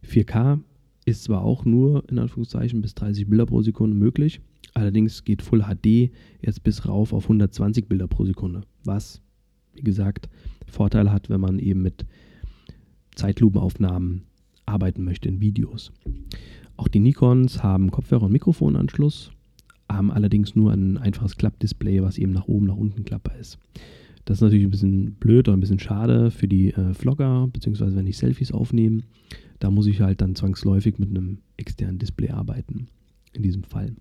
[0.07, 0.61] 4K
[1.03, 4.39] ist zwar auch nur in Anführungszeichen bis 30 Bilder pro Sekunde möglich,
[4.73, 9.21] allerdings geht Full HD jetzt bis rauf auf 120 Bilder pro Sekunde, was,
[9.73, 10.29] wie gesagt,
[10.65, 12.05] Vorteile hat, wenn man eben mit
[13.15, 14.21] Zeitlupenaufnahmen
[14.65, 15.91] arbeiten möchte in Videos.
[16.77, 19.33] Auch die Nikons haben Kopfhörer- und Mikrofonanschluss,
[19.91, 23.57] haben allerdings nur ein einfaches Klappdisplay, was eben nach oben, nach unten klappbar ist.
[24.25, 27.95] Das ist natürlich ein bisschen blöd oder ein bisschen schade für die äh, Vlogger, beziehungsweise
[27.95, 29.01] wenn ich Selfies aufnehme.
[29.57, 32.87] Da muss ich halt dann zwangsläufig mit einem externen Display arbeiten.
[33.33, 33.95] In diesem Fall.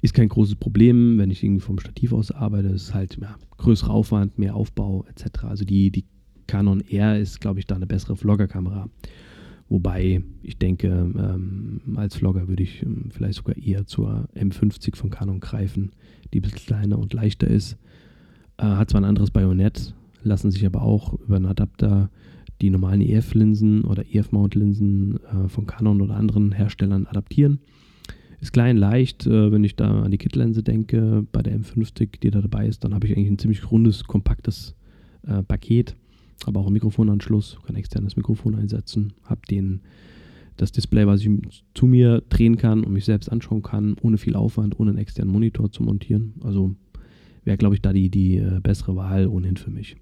[0.00, 2.68] Ist kein großes Problem, wenn ich irgendwie vom Stativ aus arbeite.
[2.68, 5.44] Es ist halt ja, größerer Aufwand, mehr Aufbau etc.
[5.44, 6.04] Also die, die
[6.46, 8.90] Canon R ist, glaube ich, da eine bessere Vlogger-Kamera.
[9.72, 15.08] Wobei ich denke, ähm, als Vlogger würde ich ähm, vielleicht sogar eher zur M50 von
[15.08, 15.92] Canon greifen,
[16.30, 17.78] die ein bisschen kleiner und leichter ist.
[18.58, 22.10] Äh, hat zwar ein anderes Bajonett, lassen sich aber auch über einen Adapter
[22.60, 27.58] die normalen EF-Linsen oder EF-Mount-Linsen äh, von Canon oder anderen Herstellern adaptieren.
[28.42, 32.30] Ist klein, leicht, äh, wenn ich da an die Kit-Linse denke, bei der M50, die
[32.30, 34.74] da dabei ist, dann habe ich eigentlich ein ziemlich rundes, kompaktes
[35.26, 35.96] äh, Paket,
[36.46, 39.80] aber auch einen Mikrofonanschluss, kann externes Mikrofon einsetzen, habe den
[40.56, 41.30] das Display, was ich
[41.74, 45.32] zu mir drehen kann und mich selbst anschauen kann, ohne viel Aufwand, ohne einen externen
[45.32, 46.34] Monitor zu montieren.
[46.42, 46.74] Also
[47.44, 49.96] wäre, glaube ich, da die, die äh, bessere Wahl ohnehin für mich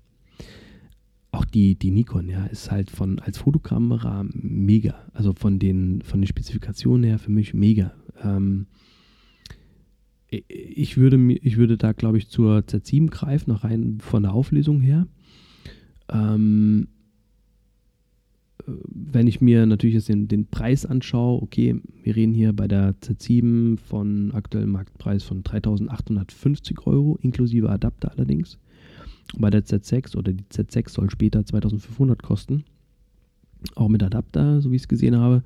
[1.33, 4.97] auch die, die Nikon, ja, ist halt von als Fotokamera mega.
[5.13, 7.93] Also von den, von den Spezifikationen her für mich mega.
[8.23, 8.67] Ähm,
[10.29, 14.81] ich würde, ich würde da, glaube ich, zur Z7 greifen, noch rein von der Auflösung
[14.81, 15.07] her.
[16.13, 16.89] Ähm,
[18.67, 22.95] wenn ich mir natürlich jetzt den, den Preis anschaue, okay, wir reden hier bei der
[23.01, 28.59] Z7 von aktuellem Marktpreis von 3.850 Euro, inklusive Adapter allerdings
[29.39, 32.65] bei der Z6 oder die Z6 soll später 2500 kosten.
[33.75, 35.43] Auch mit Adapter, so wie ich es gesehen habe.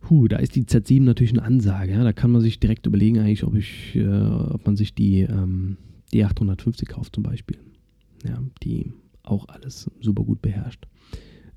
[0.00, 1.92] Puh, da ist die Z7 natürlich eine Ansage.
[1.92, 2.04] Ja?
[2.04, 5.76] Da kann man sich direkt überlegen, eigentlich, ob, ich, äh, ob man sich die ähm,
[6.12, 7.56] D850 kauft, zum Beispiel.
[8.24, 8.92] Ja, die
[9.24, 10.86] auch alles super gut beherrscht.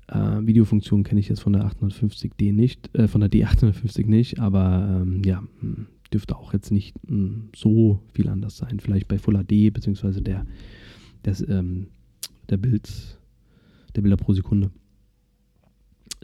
[0.08, 5.02] Äh, Videofunktion kenne ich jetzt von der 850D nicht, äh, von der D850 nicht, aber
[5.02, 8.80] ähm, ja, hm, dürfte auch jetzt nicht mh, hm, so viel anders sein.
[8.80, 10.46] Vielleicht bei Full HD, beziehungsweise der
[11.48, 11.88] ähm,
[12.48, 13.18] der, Bild,
[13.94, 14.70] der Bilder pro Sekunde,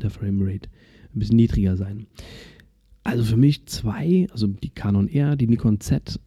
[0.01, 0.69] der Framerate,
[1.15, 2.07] ein bisschen niedriger sein.
[3.03, 6.19] Also für mich zwei, also die Canon R, die Nikon Z,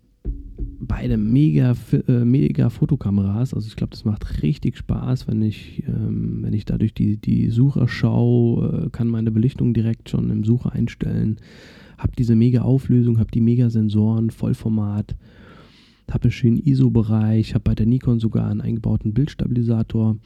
[0.57, 1.75] beide mega,
[2.07, 3.53] äh, mega Fotokameras.
[3.53, 7.49] Also ich glaube, das macht richtig Spaß, wenn ich, ähm, wenn ich dadurch die, die
[7.49, 11.37] Sucher schaue, äh, kann meine Belichtung direkt schon im Sucher einstellen,
[11.97, 15.15] habe diese mega Auflösung, habe die mega Sensoren, Vollformat
[16.11, 20.17] habe einen schönen ISO-Bereich, habe bei der Nikon sogar einen eingebauten Bildstabilisator.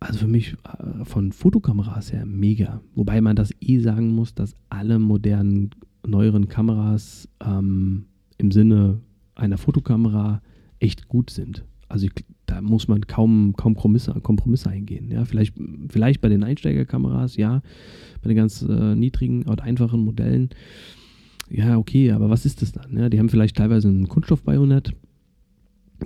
[0.00, 2.80] Also für mich äh, von Fotokameras her mega.
[2.94, 5.70] Wobei man das eh sagen muss, dass alle modernen,
[6.06, 8.04] neueren Kameras ähm,
[8.38, 9.00] im Sinne
[9.34, 10.42] einer Fotokamera
[10.80, 11.64] echt gut sind.
[11.88, 12.12] Also ich,
[12.46, 15.10] da muss man kaum, kaum Kompromisse, Kompromisse eingehen.
[15.10, 15.54] Ja, vielleicht,
[15.88, 17.62] vielleicht bei den Einsteigerkameras, ja,
[18.22, 20.50] bei den ganz äh, niedrigen oder einfachen Modellen
[21.50, 22.96] ja, okay, aber was ist das dann?
[22.96, 24.94] Ja, die haben vielleicht teilweise ein Kunststoff-Bajonett.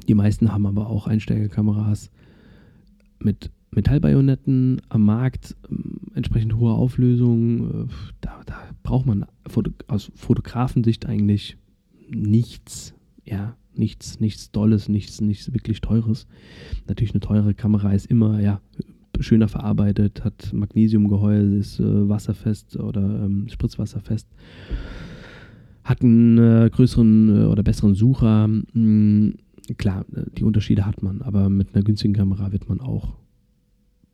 [0.06, 2.10] Die meisten haben aber auch Einsteigerkameras
[3.20, 7.86] mit Metallbajonetten am Markt, ähm, entsprechend hohe Auflösung, äh,
[8.20, 9.26] da, da, braucht man
[9.86, 11.58] aus Fotografensicht eigentlich
[12.08, 12.87] nichts,
[13.78, 16.26] nichts, nichts Dolles, nichts, nichts wirklich Teures.
[16.86, 18.60] Natürlich eine teure Kamera ist immer, ja,
[19.20, 24.28] schöner verarbeitet, hat Magnesiumgehäuse, ist äh, wasserfest oder ähm, spritzwasserfest,
[25.84, 28.44] hat einen äh, größeren äh, oder besseren Sucher.
[28.44, 29.34] Hm,
[29.76, 33.16] klar, äh, die Unterschiede hat man, aber mit einer günstigen Kamera wird man auch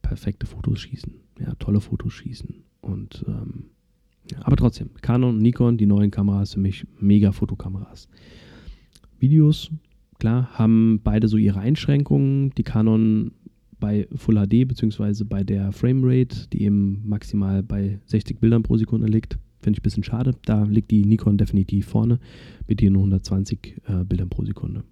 [0.02, 2.54] perfekte Fotos schießen, ja, tolle Fotos schießen.
[2.80, 3.64] Und ähm,
[4.40, 8.08] aber trotzdem, Canon Nikon, die neuen Kameras für mich mega Fotokameras.
[9.18, 9.70] Videos,
[10.18, 12.50] klar, haben beide so ihre Einschränkungen.
[12.50, 13.32] Die Canon
[13.80, 15.24] bei Full HD bzw.
[15.24, 19.82] bei der Framerate, die eben maximal bei 60 Bildern pro Sekunde liegt, finde ich ein
[19.82, 20.34] bisschen schade.
[20.44, 22.18] Da liegt die Nikon definitiv vorne
[22.66, 24.84] mit ihren 120 äh, Bildern pro Sekunde.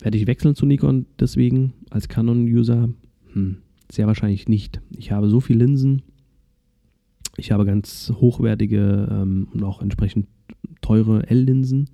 [0.00, 2.88] Werde ich wechseln zu Nikon deswegen als Canon-User?
[3.32, 3.58] Hm,
[3.90, 4.80] sehr wahrscheinlich nicht.
[4.96, 6.02] Ich habe so viele Linsen.
[7.36, 10.26] Ich habe ganz hochwertige ähm, und auch entsprechend
[10.82, 11.88] teure L-Linsen,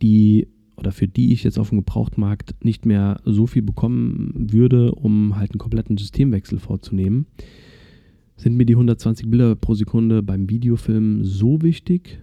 [0.00, 0.46] die
[0.76, 5.36] oder für die ich jetzt auf dem Gebrauchtmarkt nicht mehr so viel bekommen würde, um
[5.36, 7.26] halt einen kompletten Systemwechsel vorzunehmen.
[8.36, 12.20] Sind mir die 120 Bilder pro Sekunde beim Videofilm so wichtig?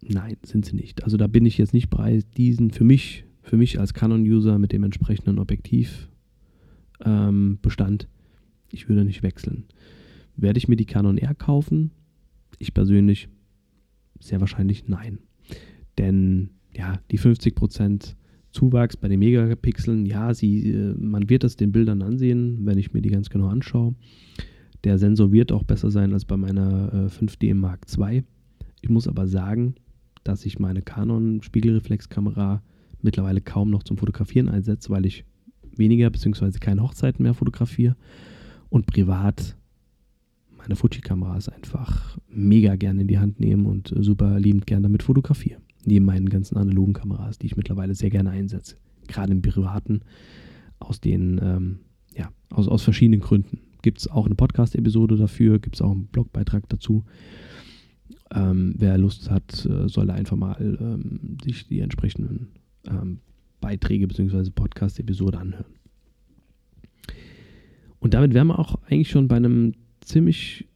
[0.00, 1.04] Nein, sind sie nicht.
[1.04, 4.72] Also da bin ich jetzt nicht bereit, diesen für mich, für mich als Canon-User mit
[4.72, 6.08] dem entsprechenden Objektivbestand,
[7.04, 8.08] ähm,
[8.72, 9.64] ich würde nicht wechseln.
[10.36, 11.90] Werde ich mir die Canon R kaufen?
[12.58, 13.28] Ich persönlich
[14.20, 15.18] sehr wahrscheinlich nein.
[15.98, 18.14] Denn ja, die 50%
[18.52, 22.92] Zuwachs bei den Megapixeln, ja, sie, äh, man wird es den Bildern ansehen, wenn ich
[22.92, 23.94] mir die ganz genau anschaue.
[24.84, 28.24] Der Sensor wird auch besser sein als bei meiner äh, 5D Mark II.
[28.80, 29.74] Ich muss aber sagen,
[30.24, 32.62] dass ich meine Canon Spiegelreflexkamera
[33.02, 35.24] mittlerweile kaum noch zum Fotografieren einsetze, weil ich
[35.76, 36.58] weniger bzw.
[36.58, 37.96] keine Hochzeiten mehr fotografiere
[38.68, 39.56] und privat
[40.60, 45.02] meine Fuji-Kameras einfach mega gerne in die Hand nehme und äh, super liebend gerne damit
[45.02, 45.60] fotografiere.
[45.84, 48.76] Neben meinen ganzen analogen Kameras, die ich mittlerweile sehr gerne einsetze.
[49.08, 50.02] Gerade im Privaten,
[50.78, 51.78] aus den, ähm,
[52.14, 53.60] ja, aus, aus verschiedenen Gründen.
[53.82, 57.04] Gibt es auch eine Podcast-Episode dafür, gibt es auch einen Blogbeitrag dazu.
[58.32, 62.48] Ähm, wer Lust hat, äh, soll da einfach mal ähm, sich die entsprechenden
[62.86, 63.20] ähm,
[63.60, 64.50] Beiträge bzw.
[64.50, 65.64] Podcast-Episode anhören.
[67.98, 69.74] Und damit wären wir auch eigentlich schon bei einem
[70.10, 70.68] ziemlich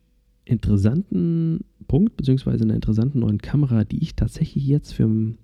[0.45, 5.37] interessanten Punkt, beziehungsweise einer interessanten neuen Kamera, die ich tatsächlich jetzt für eine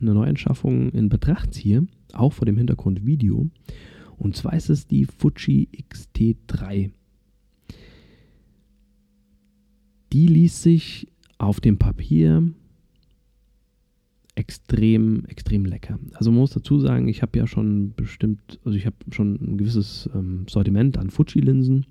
[0.00, 3.48] Neuanschaffung in Betracht ziehe, auch vor dem Hintergrund Video.
[4.18, 6.90] Und zwar ist es die Fuji X-T3.
[10.12, 12.52] Die ließ sich auf dem Papier
[14.34, 15.98] extrem, extrem lecker.
[16.14, 19.58] Also man muss dazu sagen, ich habe ja schon bestimmt, also ich habe schon ein
[19.58, 21.86] gewisses ähm, Sortiment an Fuji-Linsen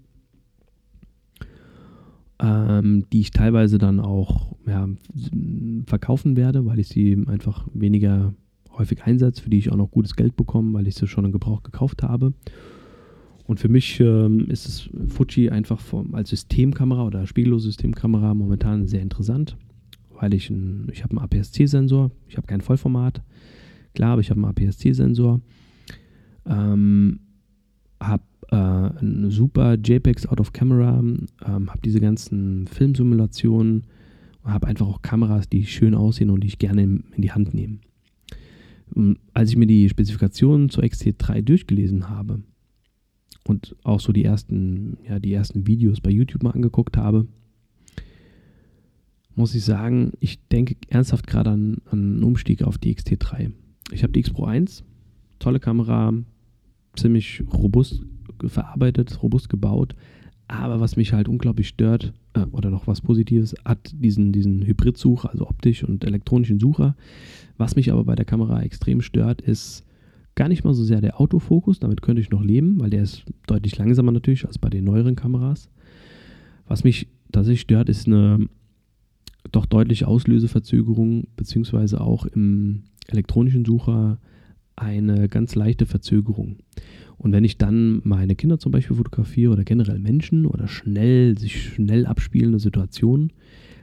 [2.42, 4.88] ähm, die ich teilweise dann auch ja,
[5.86, 8.34] verkaufen werde, weil ich sie einfach weniger
[8.78, 11.32] häufig einsetze, für die ich auch noch gutes Geld bekomme, weil ich sie schon im
[11.32, 12.34] Gebrauch gekauft habe.
[13.46, 19.02] Und für mich ähm, ist es Fuji einfach vom, als Systemkamera oder Spiegellose-Systemkamera momentan sehr
[19.02, 19.58] interessant,
[20.12, 23.24] weil ich, ein, ich habe einen APS-C-Sensor, ich habe kein Vollformat,
[23.96, 25.42] klar, aber ich habe einen APS-C-Sensor,
[26.46, 27.20] ähm,
[28.00, 33.86] habe äh, eine super JPEGs out of camera, ähm, habe diese ganzen Filmsimulationen
[34.44, 37.32] und habe einfach auch Kameras, die schön aussehen und die ich gerne in, in die
[37.32, 37.80] Hand nehme.
[38.92, 42.42] Und als ich mir die Spezifikationen zur XT3 durchgelesen habe
[43.44, 47.28] und auch so die ersten, ja, die ersten Videos bei YouTube mal angeguckt habe,
[49.36, 53.52] muss ich sagen, ich denke ernsthaft gerade an, an einen Umstieg auf die XT3.
[53.92, 54.84] Ich habe die X Pro 1,
[55.38, 56.14] tolle Kamera,
[56.96, 58.04] ziemlich robust
[58.48, 59.96] verarbeitet, robust gebaut.
[60.48, 65.30] Aber was mich halt unglaublich stört, äh, oder noch was Positives, hat diesen, diesen Hybrid-Sucher,
[65.30, 66.96] also optisch und elektronischen Sucher.
[67.58, 69.86] Was mich aber bei der Kamera extrem stört, ist
[70.36, 73.26] gar nicht mal so sehr der Autofokus, damit könnte ich noch leben, weil der ist
[73.46, 75.70] deutlich langsamer natürlich als bei den neueren Kameras.
[76.68, 78.48] Was mich tatsächlich stört, ist eine
[79.52, 84.20] doch deutliche Auslöseverzögerung, beziehungsweise auch im elektronischen Sucher
[84.80, 86.58] eine ganz leichte Verzögerung.
[87.18, 91.74] Und wenn ich dann meine Kinder zum Beispiel fotografiere oder generell Menschen oder schnell, sich
[91.74, 93.34] schnell abspielende Situationen,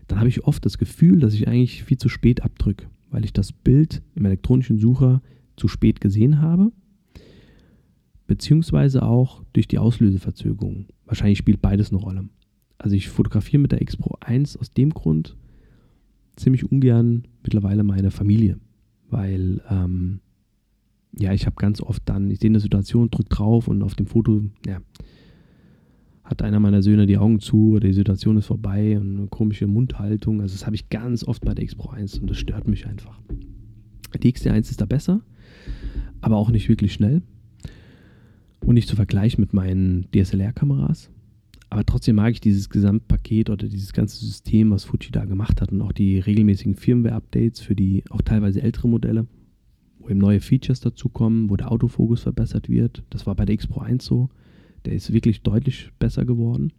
[0.09, 3.32] dann habe ich oft das Gefühl, dass ich eigentlich viel zu spät abdrücke, weil ich
[3.32, 5.20] das Bild im elektronischen Sucher
[5.56, 6.72] zu spät gesehen habe,
[8.26, 10.87] beziehungsweise auch durch die Auslöseverzögerung.
[11.04, 12.28] Wahrscheinlich spielt beides eine Rolle.
[12.78, 15.37] Also ich fotografiere mit der X Pro 1 aus dem Grund
[16.37, 18.59] ziemlich ungern mittlerweile meine Familie,
[19.09, 20.20] weil ähm,
[21.18, 24.07] ja, ich habe ganz oft dann, ich sehe eine Situation, drücke drauf und auf dem
[24.07, 24.81] Foto, ja,
[26.24, 29.66] hat einer meiner Söhne die Augen zu oder die Situation ist vorbei und eine komische
[29.66, 30.40] Mundhaltung.
[30.40, 32.87] Also das habe ich ganz oft bei der X Pro 1 und das stört mich
[32.87, 33.20] einfach.
[34.22, 35.20] Die XT1 ist da besser,
[36.20, 37.22] aber auch nicht wirklich schnell
[38.61, 41.11] und nicht zu vergleichen mit meinen DSLR-Kameras.
[41.70, 45.72] Aber trotzdem mag ich dieses Gesamtpaket oder dieses ganze System, was Fuji da gemacht hat
[45.72, 49.26] und auch die regelmäßigen Firmware-Updates für die auch teilweise ältere Modelle,
[49.98, 53.02] wo eben neue Features dazukommen, wo der Autofokus verbessert wird.
[53.11, 54.28] Das war bei der X Pro 1 so.
[54.85, 56.72] Der ist wirklich deutlich besser geworden.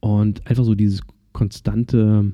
[0.00, 2.32] Und einfach so dieses konstante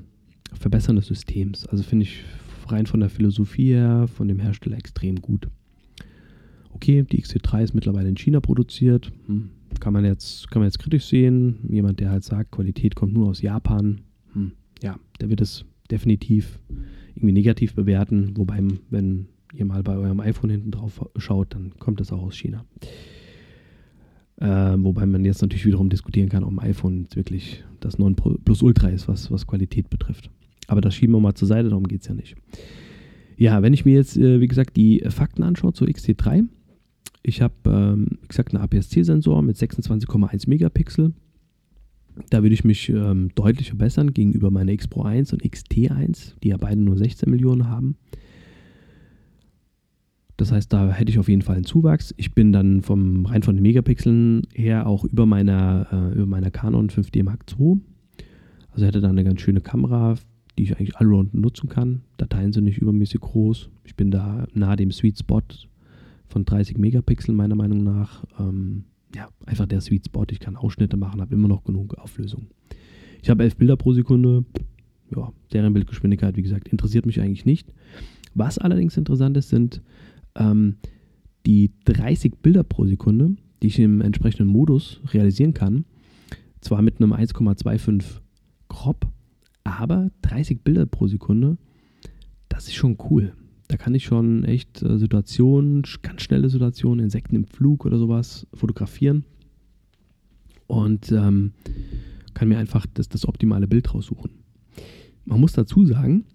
[0.53, 1.65] Verbessern des Systems.
[1.67, 2.23] Also finde ich
[2.67, 5.47] rein von der Philosophie her, von dem Hersteller extrem gut.
[6.71, 9.11] Okay, die XT3 ist mittlerweile in China produziert.
[9.27, 11.59] Hm, kann, man jetzt, kann man jetzt kritisch sehen.
[11.69, 14.01] Jemand, der halt sagt, Qualität kommt nur aus Japan.
[14.33, 14.51] Hm,
[14.83, 16.59] ja, der wird es definitiv
[17.15, 18.33] irgendwie negativ bewerten.
[18.35, 22.35] Wobei, wenn ihr mal bei eurem iPhone hinten drauf schaut, dann kommt es auch aus
[22.35, 22.65] China.
[24.37, 28.61] Äh, wobei man jetzt natürlich wiederum diskutieren kann, ob ein iPhone wirklich das 9 Plus
[28.61, 30.29] Ultra ist, was, was Qualität betrifft.
[30.67, 32.35] Aber das schieben wir mal zur Seite, darum geht es ja nicht.
[33.37, 36.45] Ja, wenn ich mir jetzt, äh, wie gesagt, die Fakten anschaue zur XT3,
[37.23, 41.13] ich habe, ähm, wie gesagt, einen APS-C-Sensor mit 26,1 Megapixel.
[42.29, 46.49] Da würde ich mich ähm, deutlich verbessern gegenüber meiner X Pro 1 und XT1, die
[46.49, 47.97] ja beide nur 16 Millionen haben.
[50.37, 52.13] Das heißt, da hätte ich auf jeden Fall einen Zuwachs.
[52.17, 56.51] Ich bin dann vom, rein von den Megapixeln her auch über meiner, äh, über meiner
[56.51, 57.77] Canon 5D Mark II.
[58.71, 60.15] Also hätte da eine ganz schöne Kamera,
[60.57, 62.01] die ich eigentlich allround nutzen kann.
[62.17, 63.69] Dateien sind nicht übermäßig groß.
[63.85, 65.41] Ich bin da nahe dem Sweet Spot
[66.27, 68.25] von 30 Megapixel meiner Meinung nach.
[68.37, 68.83] Ähm,
[69.15, 70.25] ja, einfach der Sweet Spot.
[70.29, 72.47] Ich kann Ausschnitte machen, habe immer noch genug Auflösung.
[73.21, 74.43] Ich habe 11 Bilder pro Sekunde.
[75.15, 77.71] Ja, deren Bildgeschwindigkeit, wie gesagt, interessiert mich eigentlich nicht.
[78.33, 79.81] Was allerdings interessant ist, sind
[80.35, 80.75] ähm,
[81.45, 85.85] die 30 Bilder pro Sekunde, die ich im entsprechenden Modus realisieren kann.
[86.59, 88.03] Zwar mit einem 1,25
[88.67, 89.07] Crop,
[89.63, 91.57] aber 30 Bilder pro Sekunde,
[92.49, 93.33] das ist schon cool.
[93.67, 98.45] Da kann ich schon echt äh, Situationen, ganz schnelle Situationen, Insekten im Flug oder sowas
[98.53, 99.25] fotografieren
[100.67, 101.53] und ähm,
[102.33, 104.31] kann mir einfach das, das optimale Bild raussuchen.
[105.25, 106.25] Man muss dazu sagen,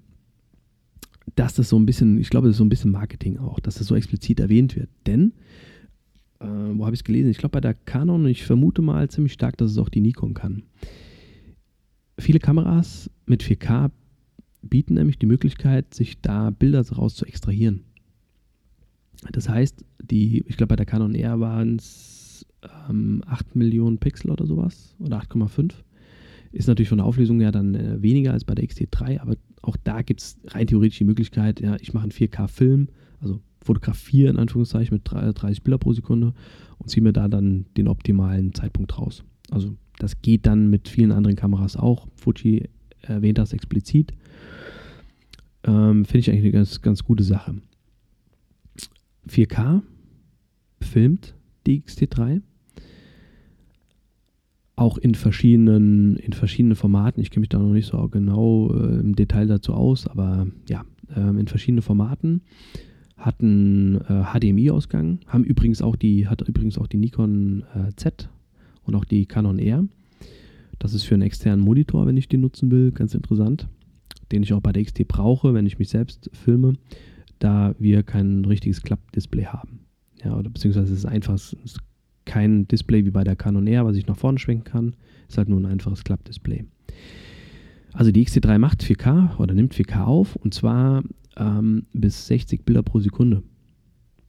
[1.37, 3.77] dass das so ein bisschen, ich glaube, das ist so ein bisschen Marketing auch, dass
[3.77, 4.90] das so explizit erwähnt wird.
[5.07, 5.33] Denn,
[6.40, 7.31] äh, wo habe ich es gelesen?
[7.31, 10.35] Ich glaube bei der Canon, ich vermute mal ziemlich stark, dass es auch die Nikon
[10.35, 10.64] kann.
[12.19, 13.90] Viele Kameras mit 4K
[14.62, 17.85] bieten nämlich die Möglichkeit, sich da Bilder daraus zu extrahieren.
[19.33, 22.46] Das heißt, die, ich glaube bei der Canon R waren es
[22.88, 25.73] ähm, 8 Millionen Pixel oder sowas oder 8,5.
[26.53, 29.77] Ist natürlich von der Auflösung her dann äh, weniger als bei der XT3, aber auch
[29.85, 32.88] da gibt es rein theoretisch die Möglichkeit, ja, ich mache einen 4K-Film,
[33.20, 36.33] also fotografiere in Anführungszeichen mit 30 Bilder pro Sekunde
[36.79, 39.23] und ziehe mir da dann den optimalen Zeitpunkt raus.
[39.51, 42.09] Also das geht dann mit vielen anderen Kameras auch.
[42.16, 42.70] Fuji
[43.03, 44.13] erwähnt das explizit.
[45.65, 47.55] Ähm, Finde ich eigentlich eine ganz, ganz gute Sache.
[49.29, 49.83] 4K
[50.81, 51.35] filmt
[51.67, 52.41] die XT3
[54.81, 57.21] auch in verschiedenen, in verschiedenen Formaten.
[57.21, 60.85] Ich kenne mich da noch nicht so genau äh, im Detail dazu aus, aber ja,
[61.15, 62.41] äh, in verschiedenen Formaten.
[63.19, 68.31] Hatten äh, HDMI-Ausgang, haben übrigens auch die, hat übrigens auch die Nikon äh, Z
[68.85, 69.85] und auch die Canon R.
[70.81, 73.69] Das ist für einen externen Monitor, wenn ich den nutzen will, ganz interessant,
[74.33, 76.73] den ich auch bei der XT brauche, wenn ich mich selbst filme,
[77.38, 79.81] da wir kein richtiges Klappdisplay haben.
[80.25, 81.79] Ja, oder beziehungsweise es ist einfach, es ist
[82.25, 84.97] kein Display wie bei der Canon R, was ich nach vorne schwenken kann.
[85.29, 86.64] Ist halt nur ein einfaches Klappdisplay.
[87.93, 91.03] Also die XT3 macht 4K oder nimmt 4K auf und zwar
[91.37, 93.43] ähm, bis 60 Bilder pro Sekunde.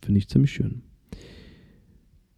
[0.01, 0.81] Finde ich ziemlich schön.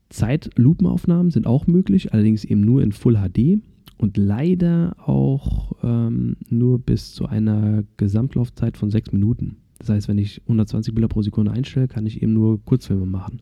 [0.10, 3.60] Zeitlupenaufnahmen sind auch möglich, allerdings eben nur in Full HD
[3.98, 9.58] und leider auch ähm, nur bis zu einer Gesamtlaufzeit von 6 Minuten.
[9.80, 13.42] Das heißt, wenn ich 120 Bilder pro Sekunde einstelle, kann ich eben nur Kurzfilme machen.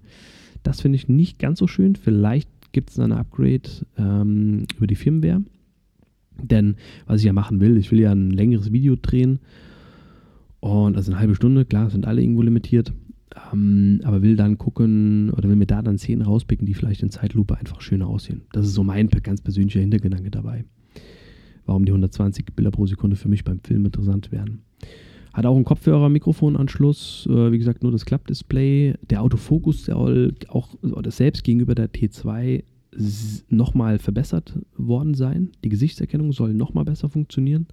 [0.64, 1.96] Das finde ich nicht ganz so schön.
[1.96, 5.43] Vielleicht gibt es ein Upgrade ähm, über die Firmware.
[6.41, 6.76] Denn
[7.06, 9.39] was ich ja machen will, ich will ja ein längeres Video drehen.
[10.60, 12.93] Und also eine halbe Stunde, klar, sind alle irgendwo limitiert.
[13.54, 17.10] Ähm, aber will dann gucken oder will mir da dann Szenen rauspicken, die vielleicht in
[17.10, 18.42] Zeitlupe einfach schöner aussehen.
[18.52, 20.66] Das ist so mein ganz persönlicher Hintergedanke dabei.
[21.66, 24.62] Warum die 120 Bilder pro Sekunde für mich beim Film interessant wären.
[25.34, 28.96] Hat auch einen Kopfhörer-Mikrofonanschluss, äh, wie gesagt, nur das Klappdisplay.
[29.10, 32.64] Der Autofokus soll auch oder selbst gegenüber der T2
[33.48, 35.52] nochmal verbessert worden sein.
[35.64, 37.68] Die Gesichtserkennung soll nochmal besser funktionieren.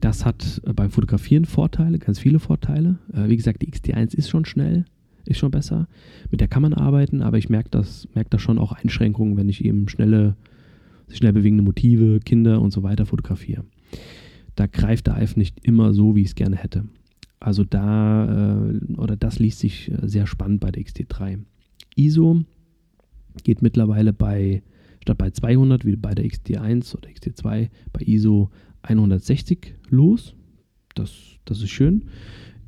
[0.00, 2.98] Das hat äh, beim Fotografieren Vorteile, ganz viele Vorteile.
[3.12, 4.84] Äh, wie gesagt, die XT1 ist schon schnell.
[5.24, 5.88] ist schon besser.
[6.30, 9.48] Mit der kann man arbeiten, aber ich merke das, merk da schon auch Einschränkungen, wenn
[9.48, 10.36] ich eben schnelle,
[11.08, 13.64] schnell bewegende Motive, Kinder und so weiter fotografiere.
[14.56, 16.84] Da greift der iPhone nicht immer so, wie ich es gerne hätte.
[17.40, 21.38] Also da, äh, oder das liest sich sehr spannend bei der XT3.
[21.96, 22.44] ISO
[23.42, 24.62] geht mittlerweile bei,
[25.02, 28.50] statt bei 200 wie bei der XT1 oder XT2, bei ISO
[28.84, 30.34] 160 los.
[30.94, 31.12] Das,
[31.44, 32.04] das ist schön.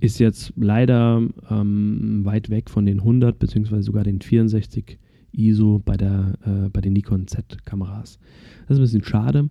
[0.01, 4.99] Ist jetzt leider ähm, weit weg von den 100 beziehungsweise sogar den 64
[5.33, 8.19] ISO bei, der, äh, bei den Nikon Z-Kameras.
[8.67, 9.49] Das ist ein bisschen schade,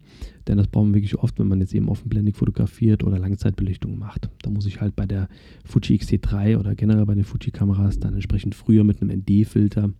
[0.47, 4.29] denn das brauchen wir wirklich oft, wenn man jetzt eben offenblendig fotografiert oder Langzeitbelichtung macht.
[4.41, 5.29] Da muss ich halt bei der
[5.63, 9.91] Fuji X-T3 oder generell bei den Fuji-Kameras dann entsprechend früher mit einem ND-Filter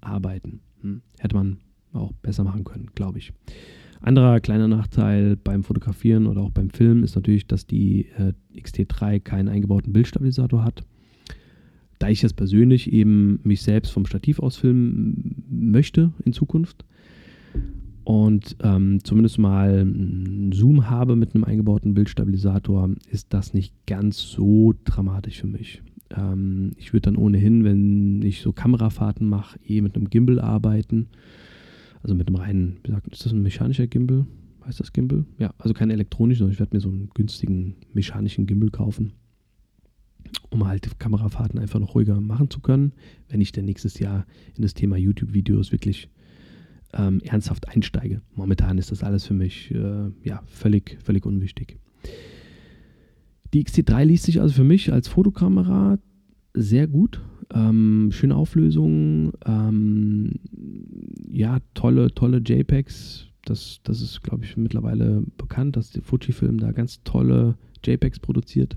[0.00, 0.60] arbeiten.
[0.80, 1.02] Hm.
[1.18, 1.58] Hätte man
[1.92, 3.32] auch besser machen können, glaube ich.
[4.02, 9.20] Anderer kleiner Nachteil beim Fotografieren oder auch beim Filmen ist natürlich, dass die äh, XT3
[9.20, 10.84] keinen eingebauten Bildstabilisator hat.
[11.98, 16.84] Da ich jetzt persönlich eben mich selbst vom Stativ aus filmen möchte in Zukunft
[18.02, 24.18] und ähm, zumindest mal einen Zoom habe mit einem eingebauten Bildstabilisator, ist das nicht ganz
[24.18, 25.80] so dramatisch für mich.
[26.10, 31.06] Ähm, ich würde dann ohnehin, wenn ich so Kamerafahrten mache, eh mit einem Gimbal arbeiten
[32.02, 32.80] also mit einem reinen,
[33.10, 34.26] ist das ein mechanischer Gimbal?
[34.64, 35.24] Heißt das Gimbal?
[35.38, 39.12] Ja, also kein elektronischen, sondern ich werde mir so einen günstigen mechanischen Gimbal kaufen,
[40.50, 42.92] um halt Kamerafahrten einfach noch ruhiger machen zu können,
[43.28, 44.26] wenn ich dann nächstes Jahr
[44.56, 46.08] in das Thema YouTube-Videos wirklich
[46.92, 48.22] ähm, ernsthaft einsteige.
[48.34, 51.78] Momentan ist das alles für mich äh, ja, völlig, völlig unwichtig.
[53.52, 55.98] Die XT3 liest sich also für mich als Fotokamera
[56.54, 57.20] sehr gut.
[57.54, 60.32] Ähm, schöne Auflösung, ähm,
[61.30, 63.26] ja, tolle, tolle JPEGs.
[63.44, 68.76] Das, das ist, glaube ich, mittlerweile bekannt, dass der Fujifilm da ganz tolle JPEGs produziert.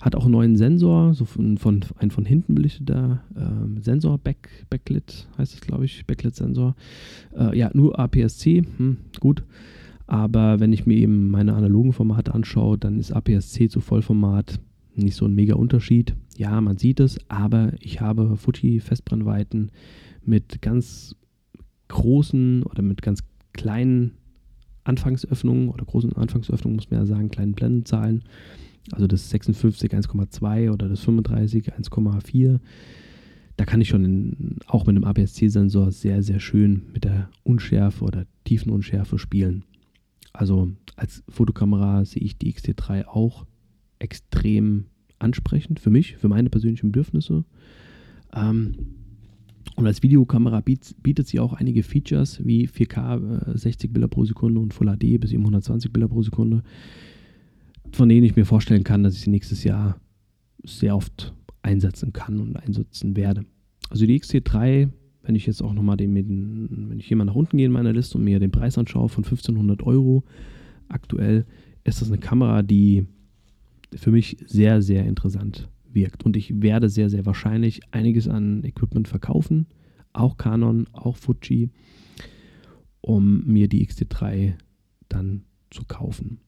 [0.00, 4.66] Hat auch einen neuen Sensor, so von, von ein von hinten belichteter ähm, Sensor, Back,
[4.70, 6.76] Backlit heißt es, glaube ich, Backlit-Sensor.
[7.36, 9.42] Äh, ja, nur APS-C, hm, gut.
[10.06, 14.60] Aber wenn ich mir eben meine analogen Formate anschaue, dann ist APS-C zu Vollformat
[14.96, 16.14] nicht so ein mega Unterschied.
[16.36, 19.70] Ja, man sieht es, aber ich habe Fuji-Festbrennweiten
[20.24, 21.16] mit ganz
[21.88, 23.22] großen oder mit ganz
[23.52, 24.12] kleinen
[24.84, 28.24] Anfangsöffnungen oder großen Anfangsöffnungen, muss man ja sagen, kleinen Blendenzahlen.
[28.92, 32.60] Also das 56 1,2 oder das 35 1,4.
[33.56, 38.04] Da kann ich schon in, auch mit einem APS-C-Sensor sehr, sehr schön mit der Unschärfe
[38.04, 39.64] oder Tiefenunschärfe spielen.
[40.32, 43.46] Also als Fotokamera sehe ich die XT3 auch
[43.98, 44.86] extrem
[45.18, 47.44] ansprechend für mich, für meine persönlichen Bedürfnisse.
[48.34, 48.74] Ähm,
[49.74, 54.60] und als Videokamera bietet, sie auch einige Features wie 4K äh, 60 Bilder pro Sekunde
[54.60, 56.62] und Full HD bis 720 Bilder pro Sekunde,
[57.92, 60.00] von denen ich mir vorstellen kann, dass ich sie nächstes Jahr
[60.64, 63.44] sehr oft einsetzen kann und einsetzen werde.
[63.90, 64.88] Also die XT3,
[65.22, 67.92] wenn ich jetzt auch nochmal den, wenn ich hier mal nach unten gehe in meiner
[67.92, 70.24] Liste und mir den Preis anschaue von 1500 Euro
[70.88, 71.44] aktuell,
[71.84, 73.06] ist das eine Kamera, die
[73.96, 76.24] für mich sehr, sehr interessant wirkt.
[76.24, 79.66] Und ich werde sehr, sehr wahrscheinlich einiges an Equipment verkaufen,
[80.12, 81.70] auch Canon, auch Fuji,
[83.00, 84.54] um mir die XT3
[85.08, 86.38] dann zu kaufen.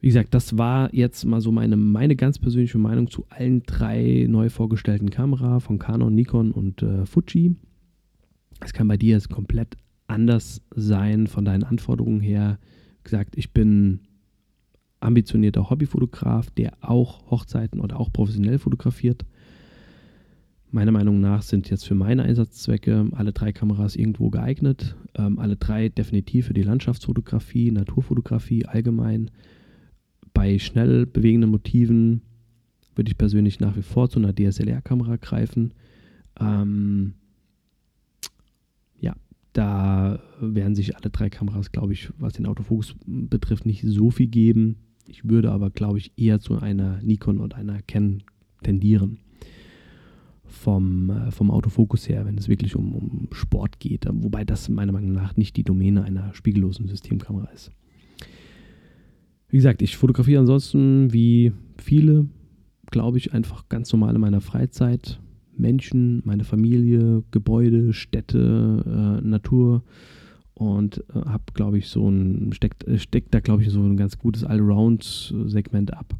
[0.00, 4.26] Wie gesagt, das war jetzt mal so meine, meine ganz persönliche Meinung zu allen drei
[4.28, 7.56] neu vorgestellten Kameras von Canon, Nikon und äh, Fuji.
[8.60, 9.76] Es kann bei dir jetzt komplett
[10.06, 12.58] anders sein von deinen Anforderungen her.
[12.98, 14.00] Wie gesagt, ich bin
[15.00, 19.24] ambitionierter Hobbyfotograf, der auch Hochzeiten oder auch professionell fotografiert.
[20.70, 24.96] Meiner Meinung nach sind jetzt für meine Einsatzzwecke alle drei Kameras irgendwo geeignet.
[25.14, 29.30] Ähm, alle drei definitiv für die Landschaftsfotografie, Naturfotografie allgemein.
[30.34, 32.22] Bei schnell bewegenden Motiven
[32.94, 35.72] würde ich persönlich nach wie vor zu einer DSLR-Kamera greifen.
[36.40, 37.14] Ähm,
[39.00, 39.14] ja,
[39.52, 44.26] da werden sich alle drei Kameras, glaube ich, was den Autofokus betrifft, nicht so viel
[44.26, 44.76] geben.
[45.08, 48.22] Ich würde aber, glaube ich, eher zu einer Nikon und einer Canon
[48.62, 49.18] tendieren.
[50.48, 54.06] Vom, äh, vom Autofokus her, wenn es wirklich um, um Sport geht.
[54.08, 57.72] Wobei das meiner Meinung nach nicht die Domäne einer spiegellosen Systemkamera ist.
[59.48, 62.28] Wie gesagt, ich fotografiere ansonsten wie viele,
[62.90, 65.20] glaube ich, einfach ganz normal in meiner Freizeit.
[65.56, 69.82] Menschen, meine Familie, Gebäude, Städte, äh, Natur
[70.56, 73.96] und äh, habe, glaube ich, so ein, steckt, äh, steckt da, glaube ich, so ein
[73.96, 76.14] ganz gutes Allround-Segment ab.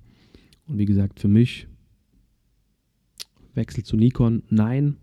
[0.69, 1.67] Und wie gesagt, für mich
[3.55, 4.97] Wechsel zu Nikon, nein,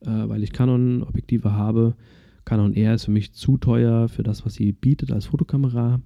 [0.00, 1.96] äh, weil ich Canon-Objektive habe.
[2.44, 6.00] Canon R ist für mich zu teuer für das, was sie bietet als Fotokamera.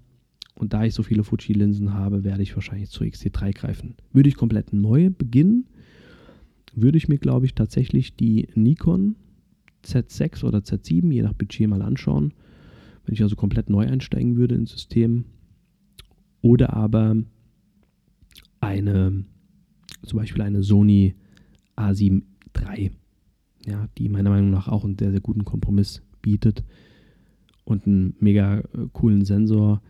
[0.55, 3.97] Und da ich so viele Fuji-Linsen habe, werde ich wahrscheinlich zur XT3 greifen.
[4.13, 5.67] Würde ich komplett neu beginnen
[6.75, 9.17] würde ich mir, glaube ich, tatsächlich die Nikon
[9.85, 12.33] Z6 oder Z7, je nach Budget, mal anschauen.
[13.11, 15.25] Wenn ich also komplett neu einsteigen würde ins System.
[16.43, 17.17] Oder aber
[18.61, 19.25] eine,
[20.05, 21.17] zum Beispiel eine Sony
[21.77, 22.23] A7
[22.57, 22.93] III,
[23.67, 26.63] ja, die meiner Meinung nach auch einen sehr, sehr guten Kompromiss bietet
[27.65, 29.83] und einen mega äh, coolen Sensor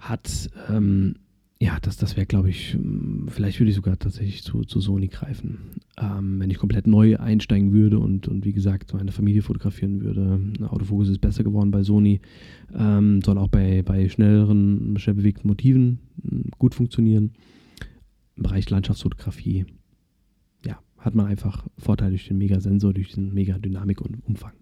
[0.00, 0.50] hat.
[0.68, 1.14] Ähm,
[1.62, 5.06] ja, das, das wäre, glaube ich, hm, vielleicht würde ich sogar tatsächlich zu, zu Sony
[5.06, 5.76] greifen.
[5.96, 10.40] Ähm, wenn ich komplett neu einsteigen würde und, und wie gesagt meine Familie fotografieren würde.
[10.66, 12.20] Autofokus ist besser geworden bei Sony.
[12.74, 17.30] Ähm, soll auch bei, bei schnelleren, schnell bewegten Motiven hm, gut funktionieren.
[18.34, 19.64] Im Bereich Landschaftsfotografie,
[20.66, 24.54] ja, hat man einfach Vorteile durch den Mega-Sensor, durch den Mega-Dynamik und Umfang.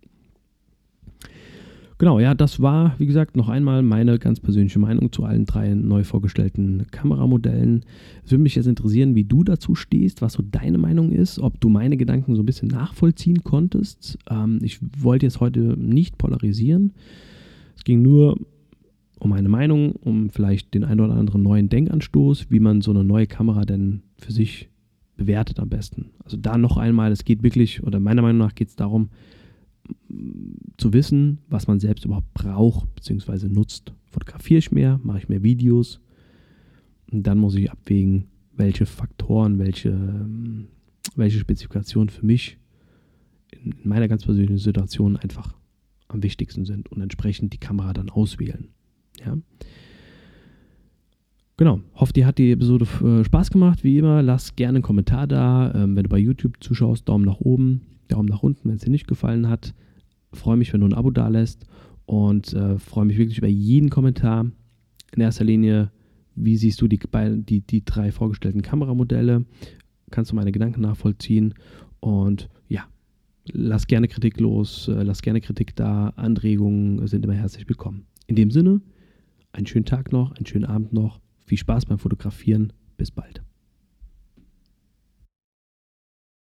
[2.01, 5.75] Genau, ja, das war, wie gesagt, noch einmal meine ganz persönliche Meinung zu allen drei
[5.75, 7.85] neu vorgestellten Kameramodellen.
[8.25, 11.61] Es würde mich jetzt interessieren, wie du dazu stehst, was so deine Meinung ist, ob
[11.61, 14.19] du meine Gedanken so ein bisschen nachvollziehen konntest.
[14.31, 16.95] Ähm, ich wollte jetzt heute nicht polarisieren.
[17.77, 18.39] Es ging nur
[19.19, 23.05] um meine Meinung, um vielleicht den einen oder anderen neuen Denkanstoß, wie man so eine
[23.05, 24.71] neue Kamera denn für sich
[25.19, 26.13] bewertet am besten.
[26.25, 29.11] Also da noch einmal, es geht wirklich, oder meiner Meinung nach geht es darum,
[30.77, 33.49] zu wissen, was man selbst überhaupt braucht bzw.
[33.49, 33.93] nutzt.
[34.07, 36.01] Fotografiere ich mehr, mache ich mehr Videos
[37.11, 40.27] und dann muss ich abwägen, welche Faktoren, welche,
[41.17, 42.59] welche Spezifikationen für mich
[43.63, 45.55] in meiner ganz persönlichen Situation einfach
[46.09, 48.69] am wichtigsten sind und entsprechend die Kamera dann auswählen.
[49.25, 49.37] Ja.
[51.57, 53.85] Genau, hoffe, dir hat die Episode äh, Spaß gemacht.
[53.85, 55.73] Wie immer, lass gerne einen Kommentar da.
[55.75, 57.83] Ähm, wenn du bei YouTube zuschaust, Daumen nach oben.
[58.11, 59.75] Daumen nach unten, wenn es dir nicht gefallen hat.
[60.33, 61.67] Freue mich, wenn du ein Abo da lässt
[62.07, 64.51] und äh, freue mich wirklich über jeden Kommentar.
[65.13, 65.91] In erster Linie,
[66.35, 69.45] wie siehst du die, die, die drei vorgestellten Kameramodelle?
[70.11, 71.55] Kannst du meine Gedanken nachvollziehen?
[72.01, 72.85] Und ja,
[73.53, 76.09] lass gerne Kritik los, äh, lass gerne Kritik da.
[76.17, 78.07] Anregungen sind immer herzlich willkommen.
[78.27, 78.81] In dem Sinne,
[79.53, 81.21] einen schönen Tag noch, einen schönen Abend noch.
[81.45, 82.73] Viel Spaß beim Fotografieren.
[82.97, 83.43] Bis bald.